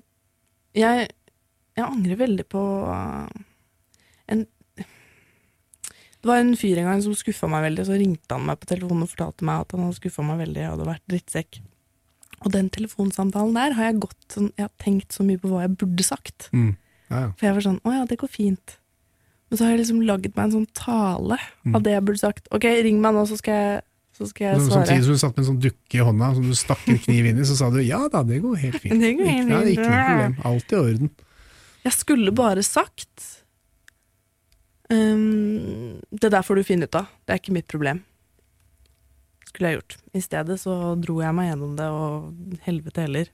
jeg, 0.73 1.09
jeg 1.75 1.85
angrer 1.85 2.21
veldig 2.23 2.45
på 2.50 2.62
uh, 2.88 3.27
en 4.31 4.47
Det 4.79 6.25
var 6.25 6.39
en 6.39 6.55
fyr 6.57 6.79
en 6.81 6.88
gang 6.88 7.03
som 7.03 7.13
skuffa 7.13 7.50
meg 7.51 7.67
veldig, 7.67 7.85
så 7.85 8.00
ringte 8.00 8.33
han 8.33 8.47
meg 8.47 8.62
på 8.62 8.69
telefonen 8.71 9.05
og 9.05 9.12
fortalte 9.12 9.45
meg 9.45 9.65
at 9.65 9.75
han 9.75 9.83
hadde 9.85 10.00
skuffa 10.00 10.25
meg 10.25 10.39
veldig 10.45 10.63
Jeg 10.63 10.71
hadde 10.71 10.88
vært 10.88 11.05
drittsekk. 11.12 11.59
Og 12.43 12.55
den 12.55 12.71
telefonsamtalen 12.73 13.59
der 13.59 13.75
har 13.75 13.91
jeg 13.91 14.00
gått 14.07 14.38
sånn 14.38 14.50
Jeg 14.55 14.69
har 14.69 14.73
tenkt 14.81 15.15
så 15.15 15.27
mye 15.27 15.41
på 15.43 15.51
hva 15.51 15.65
jeg 15.65 15.75
burde 15.83 16.07
sagt. 16.07 16.47
Mm. 16.55 16.71
Ja, 17.12 17.19
ja. 17.25 17.27
For 17.35 17.50
jeg 17.50 17.59
var 17.59 17.67
sånn 17.67 17.83
Å 17.83 17.97
ja, 18.00 18.07
det 18.07 18.19
går 18.23 18.31
fint. 18.31 18.77
Men 19.53 19.57
så 19.60 19.65
har 19.67 19.75
jeg 19.75 19.83
liksom 19.83 20.00
laget 20.07 20.33
meg 20.36 20.48
en 20.48 20.53
sånn 20.55 20.69
tale 20.74 21.38
Mm. 21.63 21.75
av 21.77 21.83
det 21.86 21.91
jeg 21.93 22.03
burde 22.07 22.19
sagt. 22.24 22.48
Ok, 22.51 22.65
ring 22.81 22.98
meg 23.03 23.13
nå, 23.13 23.22
så 23.29 23.38
skal 23.38 23.53
jeg, 23.53 23.81
så 24.17 24.25
skal 24.31 24.48
jeg 24.48 24.62
svare. 24.65 24.88
Samtidig 24.88 25.03
som 25.05 25.13
du 25.13 25.22
satt 25.22 25.36
med 25.38 25.43
en 25.43 25.50
sånn 25.51 25.60
dukke 25.62 26.00
i 26.00 26.01
hånda 26.07 26.31
som 26.39 26.48
du 26.50 26.55
stakk 26.57 26.88
en 26.89 26.98
kniv 27.05 27.25
inn 27.29 27.38
i, 27.38 27.45
så 27.45 27.55
sa 27.60 27.69
du 27.69 27.77
ja 27.86 28.00
da, 28.10 28.24
det 28.25 28.41
går 28.41 28.57
helt 28.63 28.81
fint. 28.81 28.98
Det 29.05 29.12
går 29.19 29.29
helt 29.29 29.50
Ja, 29.53 29.60
fint. 29.62 29.69
ikke 29.77 29.86
noe 29.93 30.07
problem. 30.10 30.36
Alt 30.50 30.74
i 30.74 30.79
orden. 30.81 31.13
Jeg 31.86 31.93
skulle 32.00 32.31
bare 32.33 32.63
sagt 32.65 33.29
um, 34.89 36.00
Det 36.12 36.31
der 36.31 36.41
får 36.45 36.55
du 36.55 36.63
finne 36.67 36.88
ut 36.89 36.95
av. 36.98 37.07
Det 37.25 37.36
er 37.36 37.41
ikke 37.41 37.55
mitt 37.55 37.67
problem. 37.72 38.01
Skulle 39.50 39.69
jeg 39.69 39.79
gjort. 39.81 39.98
I 40.17 40.22
stedet 40.25 40.57
så 40.62 40.77
dro 41.00 41.19
jeg 41.22 41.36
meg 41.38 41.51
gjennom 41.51 41.75
det, 41.77 41.86
og 41.93 42.57
helvete 42.65 43.05
heller. 43.05 43.29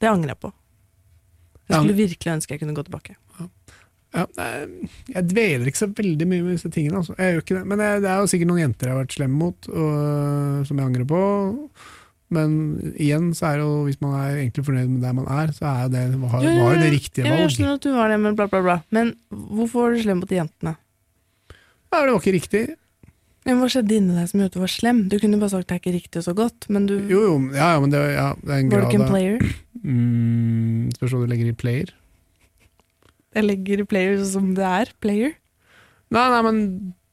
Det 0.00 0.08
angrer 0.08 0.32
jeg 0.34 0.40
på. 0.40 0.52
Jeg 1.68 1.76
skulle 1.82 1.98
virkelig 1.98 2.32
ønske 2.38 2.54
jeg 2.56 2.62
kunne 2.62 2.76
gå 2.78 2.84
tilbake. 2.86 3.16
Ja, 3.38 3.48
nei, 4.14 4.48
jeg 5.12 5.28
dveler 5.28 5.68
ikke 5.68 5.82
så 5.82 5.90
veldig 5.92 6.26
mye 6.30 6.44
med 6.46 6.54
disse 6.56 6.70
tingene. 6.72 7.02
Altså. 7.02 7.14
Jeg 7.18 7.34
gjør 7.34 7.44
ikke 7.44 7.56
det. 7.58 7.64
Men 7.68 7.82
jeg, 7.84 8.02
det 8.04 8.10
er 8.10 8.18
jo 8.22 8.30
sikkert 8.32 8.50
noen 8.52 8.62
jenter 8.62 8.88
jeg 8.88 8.94
har 8.96 9.02
vært 9.04 9.16
slem 9.18 9.34
mot, 9.42 9.68
og, 9.68 10.66
som 10.68 10.80
jeg 10.80 10.88
angrer 10.88 11.08
på. 11.10 11.22
Men 12.38 12.56
igjen, 13.00 13.30
så 13.36 13.46
er 13.48 13.60
det 13.60 13.64
jo, 13.64 13.76
hvis 13.86 14.00
man 14.04 14.16
er 14.18 14.34
egentlig 14.42 14.64
fornøyd 14.66 14.90
med 14.92 15.04
der 15.06 15.14
man 15.16 15.28
er, 15.32 15.52
så 15.56 15.70
er 15.70 15.92
det, 15.92 16.02
var, 16.20 16.34
Jo, 16.44 16.50
jo, 16.52 16.64
var 16.66 16.74
jo 16.76 16.82
det 16.82 16.90
riktige 16.92 17.24
valg. 17.24 17.40
jeg 17.46 17.54
skjønner 17.54 17.78
at 17.78 17.86
du 17.86 17.94
var 17.94 18.12
det, 18.12 18.18
men 18.24 18.36
bla, 18.36 18.48
bla, 18.52 18.60
bla. 18.66 18.76
Men 18.92 19.14
hvorfor 19.32 19.86
var 19.86 19.96
du 19.96 20.02
slem 20.04 20.20
mot 20.20 20.28
de 20.28 20.36
jentene? 20.42 20.74
Ja, 21.88 22.02
det 22.04 22.12
var 22.12 22.18
ikke 22.20 22.36
riktig. 22.36 22.64
Men 23.48 23.62
hva 23.62 23.68
skjedde 23.72 23.96
inni 23.96 24.12
deg 24.12 24.26
som 24.28 24.42
gjorde 24.42 24.50
at 24.52 24.56
du 24.58 24.60
var 24.60 24.72
slem? 24.74 24.98
Du 25.08 25.16
kunne 25.22 25.38
bare 25.40 25.52
sagt 25.54 25.70
det 25.70 25.78
er 25.78 25.80
ikke 25.80 25.94
riktig 25.94 26.20
så 26.26 26.34
godt, 26.36 26.66
men 26.68 26.84
du 26.90 26.98
Jo, 27.08 27.22
jo, 27.30 27.36
ja, 27.56 27.70
ja 27.72 27.80
men 27.80 27.94
det, 27.94 28.02
ja, 28.12 28.26
det 28.42 28.52
er 28.52 28.60
en 28.60 28.72
grad 28.74 28.92
av 28.92 29.06
player? 29.08 29.46
mm, 29.80 30.82
Spørs 30.98 31.14
hva 31.14 31.22
du 31.22 31.32
legger 31.32 31.48
i 31.48 31.56
player. 31.56 31.94
Jeg 33.36 33.44
legger 33.44 33.84
player 33.88 34.22
som 34.24 34.54
det 34.56 34.64
er. 34.64 34.92
Player. 35.02 35.34
Nei, 36.14 36.24
nei, 36.32 36.40
men 36.46 36.60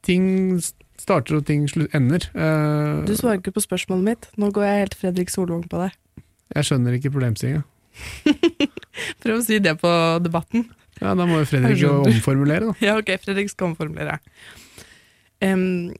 ting 0.06 0.56
starter 0.96 1.38
og 1.38 1.46
ting 1.48 1.66
ender. 1.92 2.24
Uh, 2.32 3.04
Du 3.06 3.12
svarer 3.18 3.40
ikke 3.42 3.52
på 3.58 3.64
spørsmålet 3.64 4.06
mitt. 4.06 4.28
Nå 4.40 4.50
går 4.54 4.64
jeg 4.64 4.84
helt 4.86 4.96
Fredrik 4.96 5.32
Solvang 5.32 5.66
på 5.68 5.82
deg. 5.84 5.96
jeg 6.56 6.68
skjønner 6.68 6.96
ikke 6.96 7.12
problemstillinga. 7.12 7.64
Prøv 9.22 9.38
å 9.38 9.44
si 9.44 9.58
det 9.60 9.76
på 9.80 9.92
debatten. 10.24 10.68
Ja, 11.00 11.12
da 11.12 11.26
må 11.28 11.42
jo 11.42 11.48
Fredrik 11.48 11.82
omformulere, 11.84 12.70
da. 12.70 12.76
Ja, 12.86 12.96
ok, 13.00 13.12
Fredrik 13.20 13.52
skal 13.52 13.72
omformulere. 13.72 14.16
Um, 15.44 15.92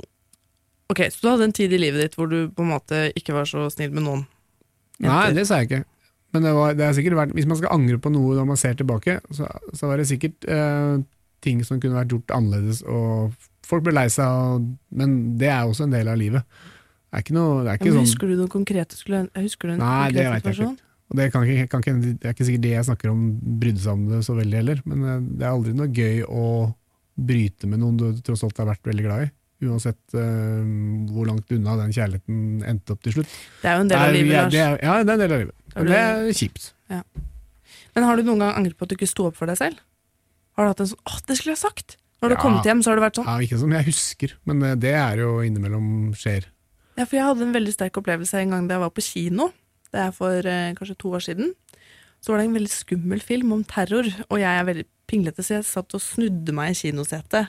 ok, 0.88 1.02
så 1.12 1.20
du 1.20 1.28
hadde 1.28 1.50
en 1.50 1.56
tid 1.56 1.74
i 1.76 1.80
livet 1.80 2.00
ditt 2.00 2.16
hvor 2.16 2.30
du 2.30 2.46
på 2.48 2.64
en 2.64 2.72
måte 2.72 3.02
ikke 3.18 3.36
var 3.36 3.48
så 3.50 3.66
snill 3.72 3.92
med 3.92 4.06
noen. 4.06 4.24
Nei, 5.04 5.26
det 5.36 5.44
sa 5.48 5.60
jeg 5.60 5.68
ikke. 5.68 5.82
Men 6.34 6.46
det, 6.46 6.52
var, 6.56 6.72
det 6.76 6.84
er 6.84 6.96
sikkert 6.96 7.18
vært, 7.20 7.34
hvis 7.36 7.48
man 7.48 7.58
skal 7.60 7.74
angre 7.74 7.98
på 8.02 8.10
noe 8.12 8.36
når 8.36 8.48
man 8.48 8.58
ser 8.60 8.74
tilbake, 8.78 9.18
så, 9.34 9.48
så 9.76 9.90
var 9.90 10.00
det 10.00 10.08
sikkert 10.10 10.46
eh, 10.50 10.96
ting 11.44 11.62
som 11.64 11.80
kunne 11.82 11.98
vært 11.98 12.14
gjort 12.14 12.34
annerledes, 12.34 12.82
og 12.88 13.36
folk 13.66 13.86
ble 13.86 13.94
lei 13.96 14.08
seg, 14.12 14.66
men 14.96 15.14
det 15.40 15.50
er 15.52 15.68
også 15.68 15.86
en 15.86 15.94
del 15.94 16.10
av 16.10 16.18
livet. 16.20 16.44
Det 17.06 17.20
er 17.20 17.24
ikke 17.24 17.36
noe, 17.36 17.62
det 17.62 17.70
er 17.70 17.78
ikke 17.80 17.88
ja, 17.88 17.94
sånn 17.94 18.08
husker 18.08 18.32
du 18.32 18.34
noe 18.40 18.52
konkret? 18.52 18.96
Skulle, 18.98 19.22
husker 19.38 19.70
du 19.70 19.76
en 19.76 19.80
Nei, 19.80 20.10
det 20.12 20.26
konkret 20.26 20.34
vet 20.34 20.50
jeg 20.50 20.58
ikke. 20.58 20.90
og 21.06 21.20
det, 21.20 21.28
kan 21.32 21.46
ikke, 21.46 21.68
kan 21.72 21.84
ikke, 21.84 21.94
det 22.04 22.28
er 22.28 22.34
ikke 22.34 22.48
sikkert 22.48 22.66
det 22.66 22.74
jeg 22.74 22.88
snakker 22.90 23.12
om 23.12 23.22
brydde 23.62 23.84
seg 23.84 23.94
om 23.94 24.04
det 24.10 24.20
så 24.26 24.36
veldig 24.36 24.60
heller, 24.60 24.82
men 24.90 25.06
eh, 25.06 25.24
det 25.38 25.46
er 25.46 25.54
aldri 25.54 25.76
noe 25.78 25.88
gøy 25.94 26.26
å 26.26 26.46
bryte 27.16 27.70
med 27.70 27.80
noen 27.80 27.96
du 28.00 28.06
tross 28.26 28.44
alt 28.44 28.58
har 28.60 28.68
vært 28.68 28.90
veldig 28.90 29.06
glad 29.06 29.28
i. 29.28 29.32
Uansett 29.64 30.14
uh, 30.14 30.64
hvor 31.14 31.26
langt 31.30 31.50
unna 31.56 31.76
den 31.80 31.92
kjærligheten 31.96 32.62
endte 32.68 32.92
opp 32.92 33.00
til 33.06 33.14
slutt. 33.16 33.30
Det 33.62 33.70
er 33.70 33.78
jo 33.78 33.84
en 33.86 33.88
del 33.88 34.02
av 34.02 34.12
livet, 34.12 34.32
ja, 34.34 34.42
Lars. 34.42 34.52
det 34.52 34.60
er, 34.60 34.74
ja, 34.84 34.96
det 35.02 35.08
er 35.08 35.14
en 35.16 35.22
del 35.22 35.32
av 35.32 35.40
livet. 35.44 35.54
Og 35.76 35.86
det 35.88 36.00
er 36.00 36.32
kjipt. 36.36 36.72
Men 37.96 38.04
har 38.04 38.16
du 38.20 38.26
noen 38.26 38.42
gang 38.44 38.52
angret 38.58 38.76
på 38.76 38.84
at 38.84 38.92
du 38.92 38.96
ikke 38.98 39.08
sto 39.08 39.30
opp 39.30 39.38
for 39.38 39.48
deg 39.48 39.56
selv? 39.56 39.80
Har 40.56 40.66
du 40.66 40.72
hatt 40.72 40.80
en 40.84 40.90
sånn 40.92 41.00
'Å, 41.08 41.22
det 41.28 41.36
skulle 41.38 41.54
jeg 41.56 41.64
sagt'? 41.64 41.96
Når 42.20 42.28
du 42.28 42.34
har 42.34 42.40
Ja. 42.40 42.42
kommet 42.44 42.64
hjem, 42.64 42.82
så 42.82 42.90
har 42.90 42.96
det 42.96 43.04
vært 43.04 43.16
sånn 43.20 43.26
Ja, 43.28 43.38
ikke 43.44 43.58
som 43.60 43.72
jeg 43.72 43.84
husker, 43.84 44.32
men 44.44 44.62
eh, 44.62 44.74
det 44.74 44.94
er 44.94 45.16
jo 45.20 45.40
innimellom 45.44 46.14
skjer. 46.16 46.44
Ja, 46.96 47.04
for 47.04 47.16
jeg 47.16 47.24
hadde 47.24 47.42
en 47.44 47.52
veldig 47.52 47.72
sterk 47.72 47.92
opplevelse 48.00 48.34
en 48.40 48.50
gang 48.50 48.68
da 48.68 48.74
jeg 48.76 48.80
var 48.80 48.90
på 48.90 49.04
kino. 49.04 49.52
Det 49.92 50.00
er 50.00 50.10
for 50.12 50.32
eh, 50.38 50.72
kanskje 50.74 50.96
to 50.98 51.08
år 51.12 51.20
siden. 51.20 51.52
Så 52.24 52.32
var 52.32 52.38
det 52.38 52.46
en 52.48 52.54
veldig 52.56 52.72
skummel 52.72 53.20
film 53.20 53.52
om 53.52 53.64
terror, 53.64 54.04
og 54.30 54.38
jeg 54.40 54.48
er 54.60 54.64
veldig 54.64 54.86
pinglete, 55.06 55.44
så 55.44 55.60
jeg 55.60 55.64
satt 55.64 55.92
og 55.94 56.00
snudde 56.00 56.52
meg 56.52 56.70
i 56.72 56.78
kinosetet. 56.80 57.48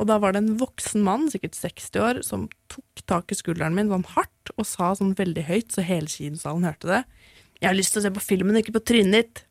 Og 0.00 0.08
da 0.08 0.16
var 0.22 0.32
det 0.32 0.40
en 0.40 0.56
voksen 0.60 1.04
mann, 1.04 1.28
sikkert 1.28 1.58
60 1.58 2.00
år, 2.00 2.22
som 2.24 2.48
tok 2.72 3.02
tak 3.10 3.32
i 3.32 3.36
skulderen 3.36 3.76
min 3.76 3.90
sånn 3.92 4.06
hardt 4.14 4.52
og 4.56 4.64
sa 4.64 4.94
sånn 4.96 5.12
veldig 5.18 5.44
høyt, 5.50 5.74
så 5.74 5.84
hele 5.84 6.08
kinosalen 6.08 6.64
hørte 6.64 6.88
det. 6.88 7.02
'Jeg 7.60 7.68
har 7.68 7.76
lyst 7.76 7.92
til 7.92 8.00
å 8.00 8.04
se 8.06 8.12
på 8.16 8.24
filmen, 8.24 8.56
ikke 8.56 8.72
på 8.72 8.86
trynet 8.88 9.12
ditt'. 9.20 9.42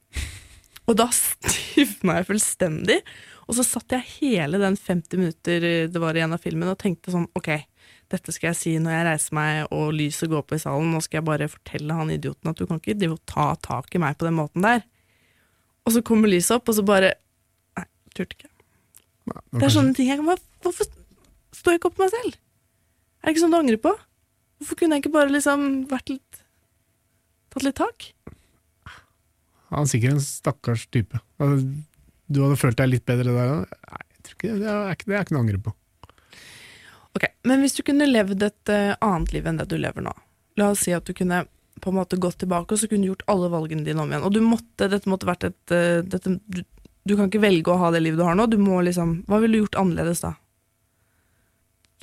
Og 0.89 0.97
da 0.97 1.05
stivna 1.13 2.17
jeg 2.17 2.29
fullstendig. 2.31 2.99
Og 3.45 3.57
så 3.57 3.65
satt 3.65 3.93
jeg 3.93 4.09
hele 4.19 4.57
den 4.61 4.77
50 4.77 5.21
minutter 5.21 5.65
det 5.89 6.01
var 6.01 6.17
igjen 6.17 6.33
av 6.33 6.41
filmen 6.41 6.69
og 6.69 6.79
tenkte 6.81 7.13
sånn, 7.13 7.29
ok, 7.37 7.49
dette 8.09 8.33
skal 8.33 8.51
jeg 8.51 8.57
si 8.57 8.73
når 8.81 8.95
jeg 8.95 9.07
reiser 9.07 9.37
meg 9.37 9.73
og 9.75 9.93
lyset 9.93 10.29
går 10.29 10.45
på 10.49 10.57
i 10.57 10.61
salen, 10.61 10.89
nå 10.93 11.01
skal 11.05 11.19
jeg 11.19 11.29
bare 11.29 11.49
fortelle 11.49 11.97
han 11.97 12.13
idioten 12.13 12.49
at 12.49 12.57
du 12.57 12.65
kan 12.65 12.81
ikke 12.81 12.97
de 12.97 13.09
og 13.13 13.21
ta 13.29 13.51
tak 13.61 13.93
i 13.93 14.01
meg 14.01 14.17
på 14.17 14.25
den 14.25 14.37
måten 14.37 14.65
der. 14.65 14.81
Og 15.85 15.93
så 15.93 16.05
kommer 16.05 16.29
lyset 16.29 16.57
opp, 16.57 16.69
og 16.69 16.77
så 16.77 16.85
bare 16.85 17.15
Nei, 17.77 17.85
turte 18.17 18.37
ikke. 18.37 18.48
Ja, 19.27 19.41
Det 19.59 19.65
er 19.67 19.73
sånne 19.75 19.95
ting 19.97 20.07
jeg 20.09 20.19
kan 20.21 20.29
bare 20.29 20.41
Hvorfor 20.63 20.87
står 21.55 21.73
jeg 21.75 21.81
ikke 21.81 21.89
opp 21.91 21.97
for 21.97 22.05
meg 22.05 22.13
selv? 22.15 22.37
Er 23.19 23.27
det 23.27 23.35
ikke 23.35 23.43
sånn 23.43 23.55
du 23.55 23.59
angrer 23.59 23.81
på? 23.83 23.91
Hvorfor 24.59 24.79
kunne 24.79 24.95
jeg 24.97 25.03
ikke 25.03 25.15
bare 25.15 25.33
liksom 25.33 25.67
vært 25.91 26.13
litt 26.13 26.41
Tatt 27.49 27.65
litt 27.65 27.79
tak? 27.79 28.11
Han 29.69 29.85
er 29.85 29.89
sikkert 29.89 30.15
en 30.17 30.23
stakkars 30.23 30.87
type. 30.93 31.19
Altså, 31.41 31.65
Du 32.29 32.41
hadde 32.43 32.57
følt 32.61 32.77
deg 32.77 32.89
litt 32.89 33.05
bedre 33.09 33.33
der 33.33 33.53
òg? 33.53 33.75
Nei, 33.89 34.01
jeg 34.15 34.23
tror 34.25 34.35
ikke 34.37 34.49
det. 34.49 34.59
Det 34.61 34.73
er 34.73 34.95
ikke, 34.97 35.07
det 35.09 35.15
er 35.17 35.25
ikke 35.25 35.35
noe 35.35 35.41
å 35.41 35.45
angre 35.47 35.61
på. 35.65 35.73
Ok, 37.17 37.25
Men 37.49 37.63
hvis 37.63 37.77
du 37.77 37.83
kunne 37.85 38.09
levd 38.09 38.45
et 38.45 38.73
eh, 38.73 38.95
annet 39.01 39.33
liv 39.33 39.47
enn 39.49 39.57
det 39.57 39.65
du 39.71 39.77
lever 39.81 40.05
nå 40.05 40.13
La 40.61 40.71
oss 40.73 40.83
si 40.85 40.93
at 40.93 41.07
du 41.07 41.15
kunne 41.17 41.43
på 41.79 41.91
en 41.93 41.95
måte 41.95 42.19
gått 42.19 42.41
tilbake 42.43 42.75
og 42.75 42.81
så 42.81 42.89
kunne 42.91 43.07
du 43.07 43.13
gjort 43.13 43.23
alle 43.31 43.47
valgene 43.53 43.85
dine 43.87 44.01
om 44.03 44.09
igjen. 44.11 44.25
Og 44.27 44.33
du 44.35 44.41
måtte, 44.43 44.89
dette 44.91 45.09
måtte 45.09 45.29
vært 45.29 45.45
et 45.47 45.73
eh, 45.75 46.01
dette, 46.03 46.35
du, 47.09 47.15
kan 47.17 47.31
ikke 47.31 47.41
velge 47.43 47.73
å 47.73 47.79
ha 47.81 47.89
det 47.93 48.03
livet 48.05 48.21
du 48.21 48.27
har 48.27 48.37
nå. 48.37 48.45
Du 48.51 48.59
må 48.61 48.79
liksom, 48.85 49.19
Hva 49.29 49.41
ville 49.41 49.57
du 49.57 49.65
gjort 49.65 49.81
annerledes 49.81 50.23
da? 50.25 50.35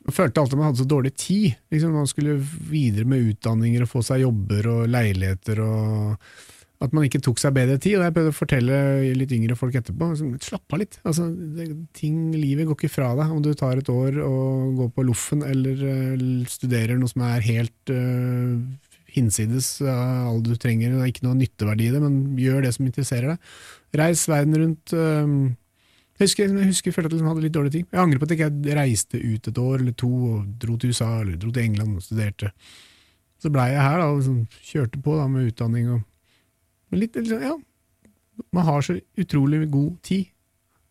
Jeg 0.06 0.14
følte 0.14 0.42
alltid 0.42 0.60
man 0.60 0.68
hadde 0.68 0.82
så 0.84 0.90
dårlig 0.90 1.14
tid. 1.18 1.56
Liksom, 1.74 1.94
man 1.98 2.10
skulle 2.10 2.36
videre 2.38 3.08
med 3.10 3.32
utdanninger 3.32 3.82
og 3.82 3.90
få 3.90 4.04
seg 4.06 4.22
jobber 4.22 4.68
og 4.70 4.84
leiligheter. 4.92 5.62
og 5.64 6.84
At 6.84 6.94
man 6.94 7.08
ikke 7.08 7.22
tok 7.26 7.42
seg 7.42 7.56
bedre 7.56 7.78
tid. 7.82 7.96
og 7.98 8.06
Jeg 8.06 8.14
prøvde 8.14 8.34
å 8.34 8.36
fortelle 8.36 8.78
litt 9.18 9.34
yngre 9.34 9.58
folk 9.58 9.74
etterpå. 9.80 10.12
Liksom, 10.12 10.36
Slapp 10.46 10.76
av 10.76 10.82
litt. 10.84 11.00
Altså, 11.02 11.26
det, 11.58 11.72
ting, 11.98 12.30
livet 12.36 12.68
går 12.68 12.78
ikke 12.78 12.94
fra 12.94 13.10
deg 13.18 13.34
om 13.34 13.42
du 13.42 13.50
tar 13.58 13.82
et 13.82 13.90
år 13.90 14.20
og 14.22 14.78
går 14.82 14.92
på 14.94 15.06
loffen 15.10 15.42
eller 15.46 15.82
uh, 15.82 16.26
studerer 16.54 17.00
noe 17.00 17.10
som 17.10 17.26
er 17.26 17.42
helt 17.48 17.94
uh, 17.94 18.54
hinsides 19.16 19.80
av 19.82 20.30
alt 20.30 20.46
du 20.46 20.54
trenger. 20.60 20.94
Det 20.94 21.02
er 21.02 21.12
ikke 21.12 21.26
noe 21.26 21.38
nytteverdi 21.40 21.88
i 21.88 21.94
det, 21.94 22.02
men 22.04 22.38
gjør 22.40 22.66
det 22.66 22.72
som 22.76 22.86
interesserer 22.86 23.34
deg. 23.34 23.52
Reis 24.00 24.24
verden 24.30 24.58
rundt. 24.62 24.92
Um, 24.96 25.38
jeg 26.16 26.30
husker, 26.30 26.48
jeg 26.48 26.70
husker 26.70 26.90
jeg 26.90 26.96
følte 26.96 27.10
at 27.10 27.12
jeg 27.12 27.18
liksom 27.20 27.30
hadde 27.32 27.44
litt 27.44 27.54
dårlig 27.56 27.72
tid. 27.74 27.86
Jeg 27.92 28.00
angrer 28.02 28.20
på 28.20 28.28
at 28.28 28.34
jeg 28.34 28.50
ikke 28.50 28.76
reiste 28.78 29.20
ut 29.20 29.48
et 29.50 29.62
år 29.62 29.80
eller 29.82 29.96
to 30.00 30.10
og 30.30 30.44
dro 30.62 30.76
til 30.80 30.92
USA 30.94 31.10
eller 31.20 31.40
dro 31.40 31.52
til 31.52 31.66
England 31.66 31.98
og 31.98 32.04
studerte. 32.04 32.52
Så 33.42 33.52
blei 33.52 33.68
jeg 33.74 33.84
her, 33.84 34.00
da, 34.00 34.06
og 34.08 34.22
liksom 34.22 34.38
kjørte 34.64 35.00
på 35.04 35.16
da, 35.18 35.26
med 35.28 35.50
utdanning 35.50 35.90
og 35.92 36.04
men 36.90 37.02
litt, 37.02 37.16
litt, 37.18 37.42
Ja, 37.42 37.56
man 38.54 38.66
har 38.66 38.84
så 38.84 38.98
utrolig 39.18 39.64
god 39.72 39.96
tid. 40.06 40.28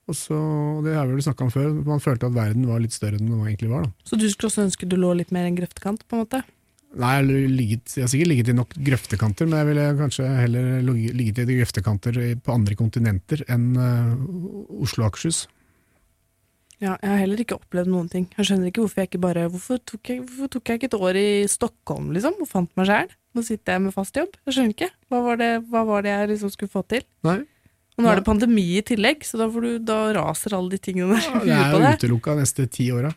Og 0.06 0.18
så, 0.18 0.38
det 0.86 0.94
har 0.94 1.08
vi 1.08 1.16
vel 1.16 1.26
snakka 1.26 1.48
om 1.48 1.54
før, 1.54 1.72
man 1.88 2.04
følte 2.04 2.28
at 2.28 2.36
verden 2.36 2.68
var 2.70 2.82
litt 2.84 2.94
større 2.94 3.18
enn 3.18 3.32
den 3.32 3.42
egentlig 3.42 3.72
var. 3.72 3.88
da. 3.88 4.06
Så 4.06 4.20
du 4.22 4.28
skulle 4.30 4.52
også 4.52 4.66
ønske 4.68 4.90
du 4.90 5.00
lå 5.00 5.16
litt 5.18 5.32
mer 5.34 5.48
enn 5.48 5.56
en 5.56 5.58
grøftekant, 5.64 6.04
på 6.06 6.18
en 6.18 6.26
måte? 6.26 6.42
Nei, 6.96 7.12
jeg, 7.20 7.50
ligget, 7.52 7.92
jeg 7.98 8.06
har 8.06 8.12
sikkert 8.12 8.30
ligget 8.32 8.50
i 8.54 8.56
nok 8.56 8.76
grøftekanter, 8.88 9.50
men 9.50 9.60
jeg 9.60 9.68
ville 9.72 9.88
kanskje 10.00 10.28
heller 10.40 10.68
ligget 10.86 11.42
i 11.44 11.58
grøftekanter 11.58 12.20
på 12.40 12.54
andre 12.56 12.78
kontinenter 12.80 13.44
enn 13.52 13.74
uh, 13.76 14.14
Oslo 14.80 15.04
og 15.04 15.10
Akershus. 15.10 15.42
Ja, 16.84 16.96
jeg 17.00 17.08
har 17.10 17.22
heller 17.22 17.40
ikke 17.40 17.56
opplevd 17.56 17.92
noen 17.92 18.08
ting. 18.12 18.26
Jeg 18.36 18.48
skjønner 18.50 18.70
ikke 18.70 18.84
hvorfor 18.84 19.02
jeg 19.02 19.10
ikke 19.10 19.22
bare 19.24 19.46
Hvorfor 19.52 19.80
tok 19.88 20.12
jeg, 20.12 20.24
hvorfor 20.28 20.52
tok 20.56 20.72
jeg 20.72 20.80
ikke 20.80 20.90
et 20.92 20.98
år 21.08 21.20
i 21.20 21.28
Stockholm, 21.52 22.10
liksom, 22.16 22.40
og 22.44 22.50
fant 22.52 22.72
meg 22.80 22.90
sjæl? 22.90 23.12
Nå 23.36 23.44
sitter 23.48 23.76
jeg 23.76 23.84
med 23.86 23.96
fast 23.96 24.16
jobb. 24.20 24.36
Jeg 24.48 24.56
skjønner 24.58 24.76
ikke. 24.76 24.90
Hva 25.12 25.22
var 25.24 25.40
det, 25.40 25.52
hva 25.72 25.84
var 25.88 26.06
det 26.06 26.12
jeg 26.14 26.32
liksom 26.34 26.52
skulle 26.56 26.72
få 26.72 26.84
til? 26.92 27.04
Nei, 27.28 27.42
Og 27.96 28.04
nå 28.04 28.10
Ja. 28.10 28.12
er 28.12 28.20
det 28.20 28.28
pandemi 28.28 28.66
i 28.76 28.82
tillegg, 28.84 29.24
så 29.24 29.40
da, 29.40 29.48
får 29.48 29.62
du, 29.64 29.80
da 29.80 30.00
raser 30.18 30.56
alle 30.58 30.76
de 30.76 30.78
tingene 30.84 31.16
der. 31.16 31.40
det 31.48 31.56
i 31.56 31.92
er 31.92 31.96
utelukka 31.96 32.36
neste 32.36 32.68
ti 32.68 32.90
åra. 32.92 33.14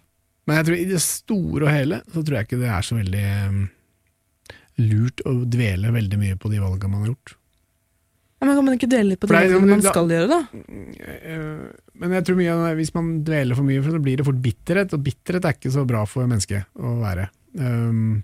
Men 0.48 0.56
jeg 0.62 0.66
tror 0.68 0.78
i 0.80 0.86
det 0.88 1.00
store 1.04 1.66
og 1.68 1.74
hele 1.74 1.98
så 2.08 2.22
tror 2.24 2.38
jeg 2.38 2.48
ikke 2.48 2.60
det 2.62 2.70
er 2.72 2.86
så 2.86 2.96
veldig 2.96 3.24
eh, 3.28 3.58
lurt 4.88 5.20
å 5.28 5.34
dvele 5.50 5.90
veldig 5.92 6.20
mye 6.22 6.38
på 6.40 6.48
de 6.52 6.62
valgene 6.62 6.92
man 6.94 7.04
har 7.04 7.10
gjort. 7.12 7.34
Ja, 8.38 8.46
men 8.46 8.54
kan 8.54 8.66
man 8.68 8.76
ikke 8.78 8.88
dvele 8.88 9.10
litt 9.12 9.20
på 9.20 9.26
de 9.28 9.34
valgene 9.34 9.66
man 9.74 9.80
da- 9.82 9.92
skal 9.92 10.12
gjøre, 10.14 10.28
da? 10.30 10.38
Eh, 11.10 11.62
Men 11.98 12.12
jeg 12.14 12.24
tror 12.28 12.36
mye 12.38 12.74
hvis 12.78 12.94
man 12.94 13.08
dveler 13.26 13.58
for 13.58 13.66
mye, 13.66 13.82
for 13.82 13.96
så 13.96 14.00
blir 14.02 14.16
det 14.20 14.26
fort 14.28 14.38
bitterhet, 14.44 14.92
og 14.94 15.02
bitterhet 15.02 15.44
er 15.48 15.56
ikke 15.58 15.72
så 15.74 15.82
bra 15.88 16.04
for 16.06 16.28
mennesket 16.30 16.64
å 16.78 16.92
være. 17.02 17.28
Um, 17.58 18.22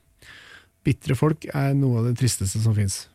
bitre 0.86 1.16
folk 1.18 1.44
er 1.50 1.74
noe 1.74 1.98
av 1.98 2.06
det 2.06 2.14
tristeste 2.20 2.60
som 2.62 2.76
fins. 2.76 3.08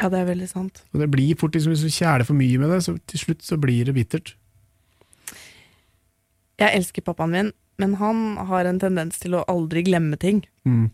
Ja, 0.00 0.08
det 0.08 0.22
er 0.22 0.30
veldig 0.32 0.48
sant. 0.48 0.80
Og 0.94 1.02
det 1.04 1.10
blir 1.12 1.36
fort, 1.38 1.52
liksom, 1.54 1.70
Hvis 1.76 1.84
du 1.84 1.92
kjæler 1.92 2.24
for 2.26 2.34
mye 2.34 2.58
med 2.58 2.72
det, 2.72 2.80
så 2.86 2.96
til 3.06 3.20
slutt 3.20 3.44
så 3.44 3.60
blir 3.60 3.84
det 3.84 3.94
bittert. 3.94 4.32
Jeg 6.58 6.70
elsker 6.78 7.02
pappaen 7.04 7.30
min, 7.34 7.52
men 7.78 7.94
han 8.00 8.36
har 8.50 8.64
en 8.70 8.78
tendens 8.82 9.18
til 9.22 9.34
å 9.38 9.44
aldri 9.50 9.82
glemme 9.86 10.16
ting. 10.20 10.42
Mm. 10.68 10.90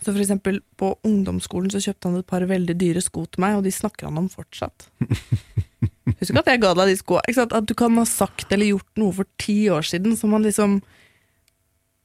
Så 0.00 0.12
for 0.12 0.20
eksempel 0.22 0.60
på 0.78 0.92
ungdomsskolen 1.06 1.70
så 1.72 1.80
kjøpte 1.82 2.08
han 2.08 2.20
et 2.20 2.26
par 2.30 2.44
veldig 2.46 2.76
dyre 2.78 3.02
sko 3.02 3.24
til 3.26 3.42
meg, 3.42 3.56
og 3.58 3.64
de 3.66 3.72
snakker 3.74 4.06
han 4.08 4.18
om 4.22 4.28
fortsatt. 4.32 4.88
Husk 6.20 6.36
at 6.40 6.48
jeg 6.50 6.60
ga 6.62 6.72
deg 6.76 6.90
de 6.92 6.96
skoa? 6.98 7.22
At 7.26 7.66
du 7.68 7.74
kan 7.78 7.94
ha 7.98 8.04
sagt 8.08 8.50
eller 8.52 8.70
gjort 8.72 8.90
noe 9.00 9.14
for 9.16 9.28
ti 9.40 9.58
år 9.72 9.86
siden 9.86 10.16
som 10.18 10.32
han 10.36 10.42
liksom 10.44 10.80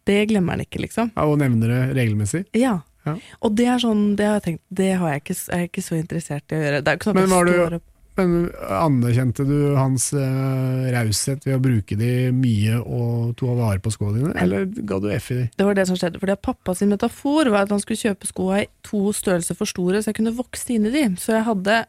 Det 0.05 0.19
glemmer 0.29 0.53
han 0.55 0.61
ikke, 0.65 0.79
liksom. 0.83 1.09
Ja, 1.15 1.25
og 1.25 1.39
nevner 1.41 1.71
det 1.71 1.79
regelmessig. 1.97 2.43
Ja. 2.53 2.75
Ja. 3.05 3.15
Og 3.45 3.55
det 3.57 3.65
er 3.69 3.81
sånn, 3.81 4.15
det 4.17 4.25
har 4.25 4.35
jeg 4.39 4.43
tenkt, 4.45 4.63
det 4.73 4.91
har 5.01 5.11
jeg 5.15 5.21
ikke, 5.23 5.35
er 5.53 5.59
jeg 5.63 5.69
ikke 5.71 5.83
så 5.85 5.97
interessert 5.97 6.53
i 6.53 6.57
å 6.57 6.61
gjøre. 6.61 6.79
Det 6.81 6.89
er 6.91 6.95
jo 6.95 6.99
ikke 7.01 7.07
sånn 7.09 7.17
at 7.17 7.21
Men 7.21 7.25
jeg 7.29 7.35
står 7.35 7.45
du- 7.45 7.75
opp 7.79 7.91
Men 8.15 8.49
anerkjente 8.71 9.43
du 9.43 9.75
hans 9.75 10.07
uh, 10.15 10.85
raushet 10.95 11.43
ved 11.43 11.57
å 11.57 11.61
bruke 11.63 11.97
de 11.99 12.11
mye 12.31 12.77
og 12.79 13.33
ta 13.39 13.49
vare 13.57 13.81
på 13.83 13.91
skoene 13.91 14.21
dine, 14.21 14.33
eller 14.39 14.65
ga 14.87 14.99
du 15.03 15.09
F 15.11 15.31
i 15.35 15.39
de? 15.41 15.47
Det 15.59 15.67
var 15.67 15.75
det 15.75 15.87
som 15.89 15.99
skjedde, 15.99 16.21
fordi 16.21 16.37
pappa 16.47 16.75
sin 16.79 16.93
metafor 16.93 17.51
var 17.51 17.65
at 17.67 17.73
han 17.75 17.83
skulle 17.83 17.99
kjøpe 17.99 18.29
skoa 18.29 18.61
i 18.63 18.67
to 18.87 19.01
størrelser 19.15 19.57
for 19.59 19.67
store, 19.67 19.99
så 19.99 20.13
jeg 20.13 20.19
kunne 20.21 20.35
vokse 20.37 20.71
inn 20.77 20.87
i 20.87 20.93
de. 20.95 21.03
Så 21.19 21.35
jeg 21.35 21.43
hadde 21.49 21.81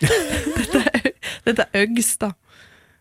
Dette 0.00 0.80
er, 0.94 1.10
dette 1.44 1.66
er 1.68 1.84
Uggs, 1.84 2.14
da. 2.22 2.30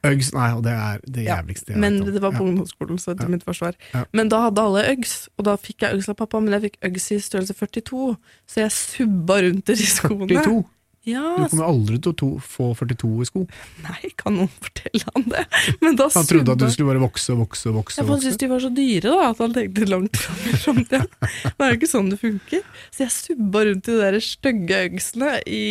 Uggs, 0.07 0.29
nei, 0.35 0.49
og 0.55 0.61
det 0.63 0.71
er 0.71 0.99
det 1.11 1.23
jævligste 1.25 1.73
jeg 1.73 1.79
Men 1.83 1.97
det 2.05 2.21
var 2.23 2.31
på 2.35 2.43
ungdomsskolen, 2.45 2.99
så 2.99 3.13
til 3.19 3.27
Ja. 3.27 3.31
mitt 3.33 3.43
forsvar. 3.43 3.75
Ja. 3.93 4.05
Men 4.15 4.29
da 4.31 4.41
hadde 4.45 4.63
alle 4.63 4.83
Uggs, 4.93 5.15
og 5.37 5.47
da 5.47 5.55
fikk 5.59 5.83
jeg 5.83 5.95
Uggs 5.95 6.07
av 6.11 6.15
pappa, 6.19 6.39
men 6.43 6.55
jeg 6.55 6.69
fikk 6.69 6.77
Uggs 6.87 7.07
i 7.15 7.21
størrelse 7.23 7.55
42, 7.55 8.13
så 8.47 8.61
jeg 8.63 8.75
subba 8.75 9.39
rundt 9.47 9.71
i 9.71 9.75
de 9.79 9.87
skoene. 9.87 10.27
42? 10.43 10.59
Ja, 11.07 11.21
Du 11.39 11.45
kommer 11.53 11.69
aldri 11.69 11.97
til 12.03 12.11
å 12.11 12.15
to, 12.19 12.27
få 12.43 12.73
42 12.75 13.09
i 13.23 13.27
sko. 13.29 13.43
nei, 13.85 14.09
kan 14.19 14.35
noen 14.35 14.49
fortelle 14.51 15.05
han 15.15 15.23
det? 15.31 15.43
Han 15.81 16.27
trodde 16.27 16.51
at 16.53 16.59
du 16.59 16.65
skulle 16.73 16.89
bare 16.91 17.01
vokse 17.01 17.31
og 17.33 17.39
vokse 17.45 17.69
og 17.71 17.77
vokse. 17.79 18.01
Ja, 18.01 18.07
han 18.09 18.19
syntes 18.23 18.39
de 18.41 18.49
var 18.51 18.59
så 18.63 18.71
dyre, 18.75 19.13
da, 19.13 19.29
at 19.31 19.39
han 19.43 19.55
tenkte 19.55 19.87
langt 19.89 20.19
fram 20.19 20.41
i 20.43 20.57
framtida. 20.59 21.01
Det 21.45 21.53
er 21.65 21.71
jo 21.71 21.79
ikke 21.79 21.91
sånn 21.93 22.11
det 22.11 22.19
funker. 22.21 22.65
Så 22.91 23.05
jeg 23.05 23.15
subba 23.15 23.63
rundt 23.69 23.87
i 23.87 23.95
de 23.95 24.01
der 24.03 24.19
stygge 24.27 24.81
øgsene 24.89 25.31
i 25.47 25.63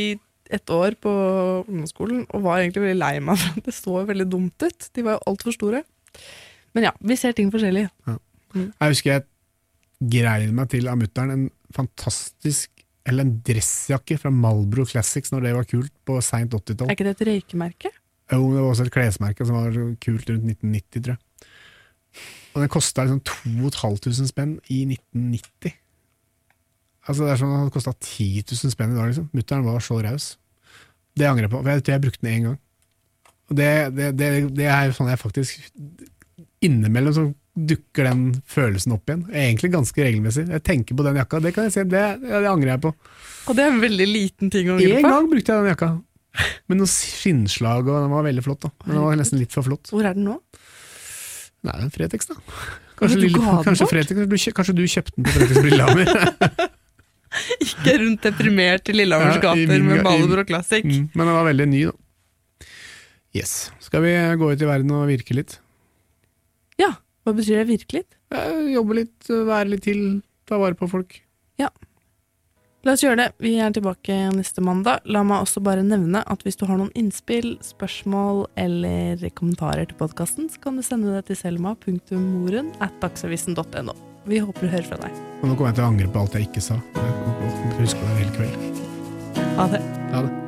et 0.49 0.73
år 0.73 0.97
på 1.05 1.13
ungdomsskolen, 1.69 2.25
og 2.33 2.47
var 2.47 2.63
egentlig 2.63 2.87
veldig 2.87 2.99
lei 3.03 3.15
meg 3.21 3.37
for 3.43 3.61
at 3.61 3.69
det 3.69 3.77
så 3.77 4.01
veldig 4.09 4.29
dumt 4.33 4.65
ut. 4.65 4.89
De 4.97 5.05
var 5.05 5.19
jo 5.19 5.25
altfor 5.35 5.53
store. 5.59 5.83
Men 6.73 6.89
ja, 6.89 6.95
vi 7.05 7.19
ser 7.21 7.37
ting 7.37 7.53
forskjellig. 7.53 7.85
Jeg 8.57 8.95
husker 8.95 9.13
jeg 9.19 9.29
grein 10.09 10.55
meg 10.57 10.71
til 10.73 10.89
av 10.89 10.97
mutter'n 11.01 11.35
en 11.35 11.47
fantastisk 11.77 12.73
eller 13.09 13.25
en 13.25 13.39
dressjakke 13.45 14.19
fra 14.21 14.33
Malbro 14.35 14.85
Classics 14.89 15.33
når 15.33 15.47
det 15.47 15.55
var 15.57 15.69
kult 15.71 15.93
på 16.09 16.19
seint 16.25 16.55
80-tall. 16.55 16.91
Er 16.91 16.99
ikke 16.99 17.09
det 17.09 17.17
et 17.17 17.27
røykemerke? 17.29 17.93
Jo, 18.29 18.43
det 18.53 18.61
var 18.61 18.69
også 18.69 18.85
et 18.85 18.93
klesmerke 18.93 19.47
som 19.49 19.57
var 19.57 19.77
kult 20.05 20.29
rundt 20.29 20.45
1990, 20.53 21.05
tror 21.07 21.15
jeg. 21.17 21.53
Og 22.55 22.65
den 22.65 22.73
kosta 22.73 23.05
liksom 23.05 23.21
2500 23.25 24.29
spenn 24.29 24.57
i 24.69 24.83
1990. 24.89 25.77
Altså 27.09 27.25
Det 27.25 27.33
er 27.33 27.41
sånn 27.41 27.55
at 27.57 27.65
den 27.65 27.73
kosta 27.73 27.95
10 27.95 28.43
000 28.45 28.75
spenn 28.75 28.93
i 28.93 28.99
dag, 28.99 29.09
liksom. 29.09 29.29
Mutter'n 29.37 29.65
var 29.65 29.85
så 29.85 30.01
raus. 30.05 30.31
Det 31.17 31.29
angrer 31.29 31.47
jeg 31.47 31.53
på, 31.55 31.63
jeg 31.65 31.85
tror 31.85 31.95
jeg 31.95 32.05
brukte 32.05 32.25
den 32.27 32.35
én 32.35 32.47
gang. 32.49 32.59
Og 33.49 33.57
det, 33.57 33.71
det, 33.97 34.11
det, 34.19 34.29
det 34.59 34.69
er 34.69 34.93
sånn 34.93 35.09
jeg 35.09 35.21
faktisk 35.23 35.71
Innimellom 36.65 37.15
så 37.15 37.23
dukker 37.67 38.07
den 38.09 38.21
følelsen 38.47 38.93
opp 38.95 39.09
igjen. 39.11 39.25
Egentlig 39.33 39.71
ganske 39.73 40.05
regelmessig. 40.05 40.45
Jeg 40.53 40.63
tenker 40.67 40.99
på 40.99 41.05
den 41.07 41.19
jakka, 41.19 41.41
det 41.43 41.55
kan 41.57 41.67
jeg 41.67 41.75
si, 41.75 41.85
det, 41.91 42.03
det 42.23 42.43
angrer 42.51 42.75
jeg 42.77 42.83
på. 42.85 42.93
Og 43.49 43.57
det 43.59 43.65
er 43.65 43.73
en 43.73 43.81
veldig 43.83 44.07
liten 44.09 44.51
ting 44.53 44.69
å 44.71 44.77
angre 44.77 44.99
En 44.99 45.03
på. 45.07 45.13
gang 45.15 45.31
brukte 45.33 45.55
jeg 45.57 45.65
den 45.67 45.73
jakka. 45.73 45.91
Med 46.71 46.79
noen 46.79 46.91
skinnslag, 46.93 47.89
og 47.89 48.03
den 48.05 48.13
var 48.15 48.27
veldig 48.29 48.45
flott. 48.47 48.67
da 48.67 48.71
den 48.93 49.01
var 49.03 49.17
nesten 49.19 49.41
litt 49.41 49.55
for 49.57 49.67
flott. 49.67 49.91
Hvor 49.91 50.05
er 50.07 50.15
den 50.19 50.29
nå? 50.29 50.37
Nei, 51.67 51.75
en 51.83 51.91
Fretex, 51.91 52.29
da. 52.31 52.37
Kanskje, 52.99 53.19
lille, 53.25 53.55
kanskje. 53.67 53.89
Fretex, 53.91 54.45
kanskje 54.55 54.75
du 54.79 54.85
kjøpte 54.87 55.17
den 55.17 55.27
på 55.27 55.35
Fretex 55.35 55.65
Lillehammer? 55.67 56.69
Ikke 57.65 57.97
rundt 58.01 58.23
deprimert 58.25 58.89
i 58.89 58.95
Lillehammers 58.97 59.37
Ja, 59.41 59.43
gater 59.51 59.73
min 59.75 59.89
med 59.91 60.05
Malibro 60.07 60.45
Classic. 60.49 60.85
Mm, 60.87 61.09
Men 61.13 61.27
den 61.29 61.35
var 61.37 61.49
veldig 61.51 61.67
ny, 61.69 61.83
da. 61.91 62.69
Yes. 63.37 63.57
Skal 63.85 64.03
vi 64.07 64.13
gå 64.41 64.53
ut 64.55 64.63
i 64.65 64.69
verden 64.69 64.95
og 64.97 65.05
virke 65.11 65.35
litt? 65.37 65.59
Hva 67.29 67.35
betyr 67.37 67.59
det 67.61 67.67
virkelig? 67.69 68.07
Eh, 68.33 68.71
Jobbe 68.73 68.95
litt, 69.03 69.29
være 69.29 69.75
litt 69.75 69.83
til, 69.85 70.23
ta 70.49 70.57
vare 70.57 70.73
på 70.81 70.89
folk. 70.89 71.19
Ja. 71.61 71.69
La 72.87 72.95
oss 72.95 73.03
gjøre 73.05 73.19
det. 73.21 73.27
Vi 73.45 73.53
er 73.61 73.75
tilbake 73.77 74.17
neste 74.33 74.65
mandag. 74.65 75.05
La 75.05 75.21
meg 75.29 75.45
også 75.45 75.61
bare 75.61 75.85
nevne 75.85 76.23
at 76.25 76.47
hvis 76.47 76.57
du 76.57 76.65
har 76.71 76.81
noen 76.81 76.95
innspill, 76.97 77.59
spørsmål 77.61 78.47
eller 78.57 79.29
kommentarer 79.37 79.91
til 79.91 80.01
podkasten, 80.01 80.49
så 80.49 80.65
kan 80.65 80.81
du 80.81 80.87
sende 80.87 81.13
det 81.19 81.27
til 81.29 81.37
selma.moren 81.43 82.73
at 82.81 82.97
dagsavisen.no. 83.05 83.99
Vi 84.25 84.41
håper 84.41 84.65
du 84.65 84.73
hører 84.73 84.89
fra 84.89 85.03
deg. 85.05 85.23
Og 85.43 85.51
nå 85.51 85.53
kommer 85.53 85.75
jeg 85.75 85.83
til 85.83 85.85
å 85.85 85.93
angre 85.93 86.13
på 86.17 86.25
alt 86.25 86.41
jeg 86.41 86.49
ikke 86.49 86.65
sa. 86.65 86.81
Jeg 86.97 87.79
husker 87.83 88.09
det 88.09 88.21
hele 88.25 88.37
kveld. 88.41 88.85
Ha 89.61 89.73
det. 89.77 89.87
Ha 90.17 90.25
det. 90.25 90.48